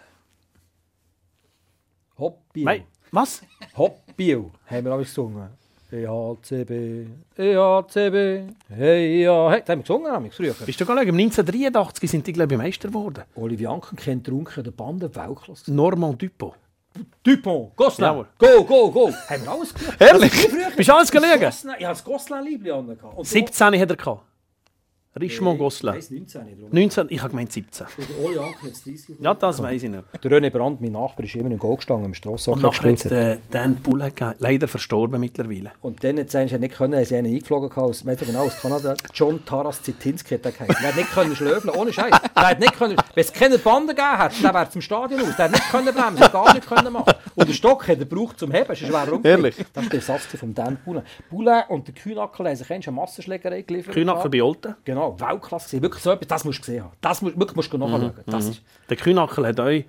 [2.19, 2.65] Hoppio.
[2.65, 2.85] Nein.
[3.13, 3.43] Was?
[3.77, 5.49] Hoppio, haben wir auch gesungen.
[5.91, 7.07] EHCB,
[7.39, 10.53] EHCB, hey, ja, hey, das haben wir gesungen haben wir früher.
[10.67, 11.09] Bist du gar nicht?
[11.09, 13.25] Im 1983 sind die, glaube ich, Meister geworden.
[13.37, 15.73] Olivier Anken kennt Trunken, der Bande, Weltklasse.
[15.73, 16.55] Normand Dupont.
[17.23, 18.27] Dupont, Gosselin, Jawohl.
[18.37, 19.13] go, go, go.
[19.31, 19.97] Haben wir alles gemacht.
[19.99, 20.33] Ehrlich?
[20.77, 21.11] Bist du alles?
[21.11, 21.41] Gosselin,
[21.79, 23.17] Ich habe das Gosselin-Liebli angehabt.
[23.17, 24.23] Und 17 hat er gehabt.
[25.21, 25.95] Richemont Gosselin.
[25.95, 26.69] Nein, 19 drum.
[26.71, 27.87] 19, ich habe gemeint 17.
[27.99, 30.05] Der Oli Anken jetzt 30 Ja, das weiß ich nicht.
[30.23, 33.13] Der René Brandt, mein Nachbar, ist immer im Goal gestanden, im Strassenhockey Und nachher hat
[33.13, 34.35] äh, Dan Bulle gegeben.
[34.39, 35.73] leider verstorben mittlerweile.
[35.81, 38.95] Und dann hat sie nicht können, sie einen eingeflogen aus, weißt du genau, aus Kanada.
[39.15, 40.77] John Taras Zitinski hat er geheißen.
[40.81, 42.11] Der hat nicht können schlöfeln, ohne Scheiß.
[42.11, 45.37] Der hat nicht können, wenn es keine Bande gegeben hat, der wäre zum Stadion aus.
[45.37, 47.15] Der hat nicht können bremsen, hat gar nicht können machen.
[47.35, 49.25] Und den Stock hat er gebraucht zum Heben, ist ein schwerer Umfeld.
[49.25, 49.57] Ehrlich?
[49.73, 51.05] Das ist der Satz von Dan Bulle.
[51.31, 53.95] Bulle und der Kühnackel haben sich eine Massenschlägerei geliefert.
[53.95, 54.75] Kühnackel bei Olten.
[54.85, 55.81] Genau, Weltklasse.
[55.83, 56.93] Wirklich so etwas, das musst du gesehen haben.
[57.01, 58.13] Das musst, wirklich musst du nachschauen.
[58.27, 58.31] Mhm.
[58.31, 59.85] Das ist, Der Kühnackel hat euch.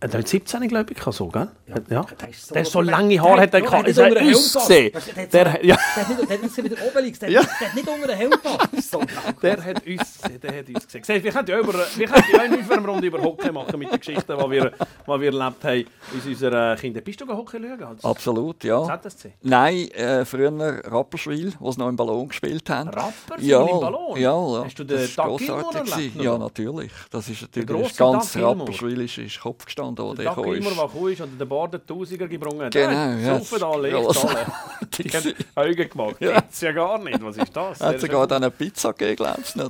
[0.00, 1.48] Hat euch 17, glaube ich, so, gell?
[1.66, 1.74] Ja.
[1.90, 2.02] ja.
[2.20, 3.78] der ist so- Der hat so lange Haare hat er gehabt.
[3.78, 4.92] hat nicht hat unter den Helm ausgesehen.
[4.92, 7.40] Der hat Der, hat- Der hat nicht, der hat nicht wie der Obelix, der, Ja.
[7.42, 8.32] der hat nicht unter den Helm
[8.80, 9.02] so
[9.42, 10.40] der hat uns gesehen.
[10.40, 11.04] Der hat uns gesehen.
[11.04, 13.98] Seht, Wir könnten ja, über, wir könnten ja eine Aufwärmrunde über Hockey machen mit den
[13.98, 15.84] Geschichten, die wir, die wir erlebt haben
[16.16, 17.04] aus unserer Kindheit.
[17.04, 17.98] Bist du go Hockey schauen?
[18.02, 19.00] Absolut, ja.
[19.00, 19.32] ZSC?
[19.42, 20.52] Nein, äh, früher
[20.84, 22.88] Rapperswil, wo sie noch im Ballon gespielt haben.
[22.90, 24.16] Rapperswil ja, im Ballon?
[24.16, 24.64] Ja, ja.
[24.64, 26.20] Hast du den gewesen.
[26.22, 26.92] Ja, natürlich.
[27.10, 30.78] Das ist natürlich ganz ist, ist Kopf gestanden, wo der Der gekommen immer, ist.
[30.78, 32.72] der gekommen ist und den Borden Tausiger gebrungen hat.
[32.72, 33.38] Genau, ja.
[33.38, 34.46] Saufen alle, echt was- alle.
[34.98, 36.16] Die haben Augen gemacht.
[36.20, 36.34] Ja.
[36.40, 37.22] Gibt's ja gar nicht.
[37.22, 37.80] Was ist das?
[37.80, 39.60] Hat Der sogar dann eine Pizza gegeben, glaubst du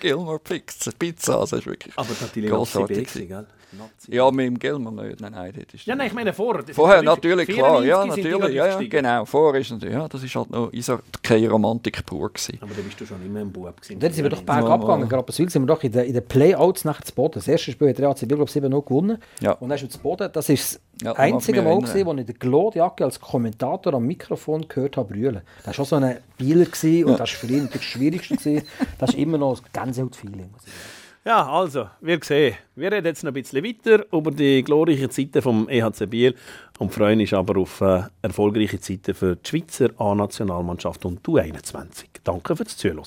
[0.00, 0.90] Gilmore Pizza.
[0.98, 2.08] Pizza, also ist wirklich Aber
[2.48, 3.28] grossartig Nazi B, gewesen.
[3.28, 3.46] gell?
[3.78, 4.14] Nazi.
[4.14, 5.20] Ja, mit dem Gilmore nicht.
[5.20, 6.62] Nein, nein, das ist Ja, nein, ich meine vorher.
[6.72, 9.24] Vorher natürlich, klar, ja, 94 sind die natürlich, ja, ja, genau.
[9.24, 12.58] Vorher ist natürlich, ja, das ist halt noch ist halt keine Romantik pur gewesen.
[12.60, 13.94] Aber dann bist du schon immer ein Bub gewesen.
[13.94, 15.08] Und dann sind wir doch Ja, bergab gegangen.
[15.08, 17.34] Gerade bei Süd sind wir doch in den, in den Playouts nachher zu Boden.
[17.34, 19.18] Das erste Spiel hat der ACB, glaube ich, 7 noch gewonnen.
[19.40, 19.52] Ja.
[19.52, 20.28] Und dann ist er zu Boden.
[20.32, 23.94] Das ist Ja, das da einzige Mal, gewesen, wo ich den Claude Jacke als Kommentator
[23.94, 25.40] am Mikrofon gehört habe brüllen.
[25.58, 28.36] Das war schon so ein Bieler gewesen, und das war für ihn das Schwierigste.
[28.36, 28.62] gewesen.
[28.98, 30.50] Das ist immer noch ein Gänsehaut-Feeling.
[30.52, 31.01] muss ich sagen.
[31.24, 32.56] Ja, also, wir sehen.
[32.74, 36.34] Wir reden jetzt noch ein bisschen weiter über die glorreichen Zeiten vom EHC Biel
[36.80, 42.06] und freuen uns aber auf äh, erfolgreiche Zeiten für die Schweizer A-Nationalmannschaft und die U21.
[42.24, 43.02] Danke fürs Zuhören.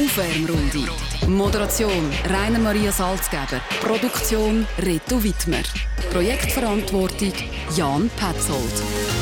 [0.00, 0.88] Aufwärmrunde.
[1.28, 3.60] Moderation Rainer Maria Salzgeber.
[3.80, 5.62] Produktion Reto Wittmer.
[6.10, 7.32] Projektverantwortung
[7.76, 9.17] Jan Petzold.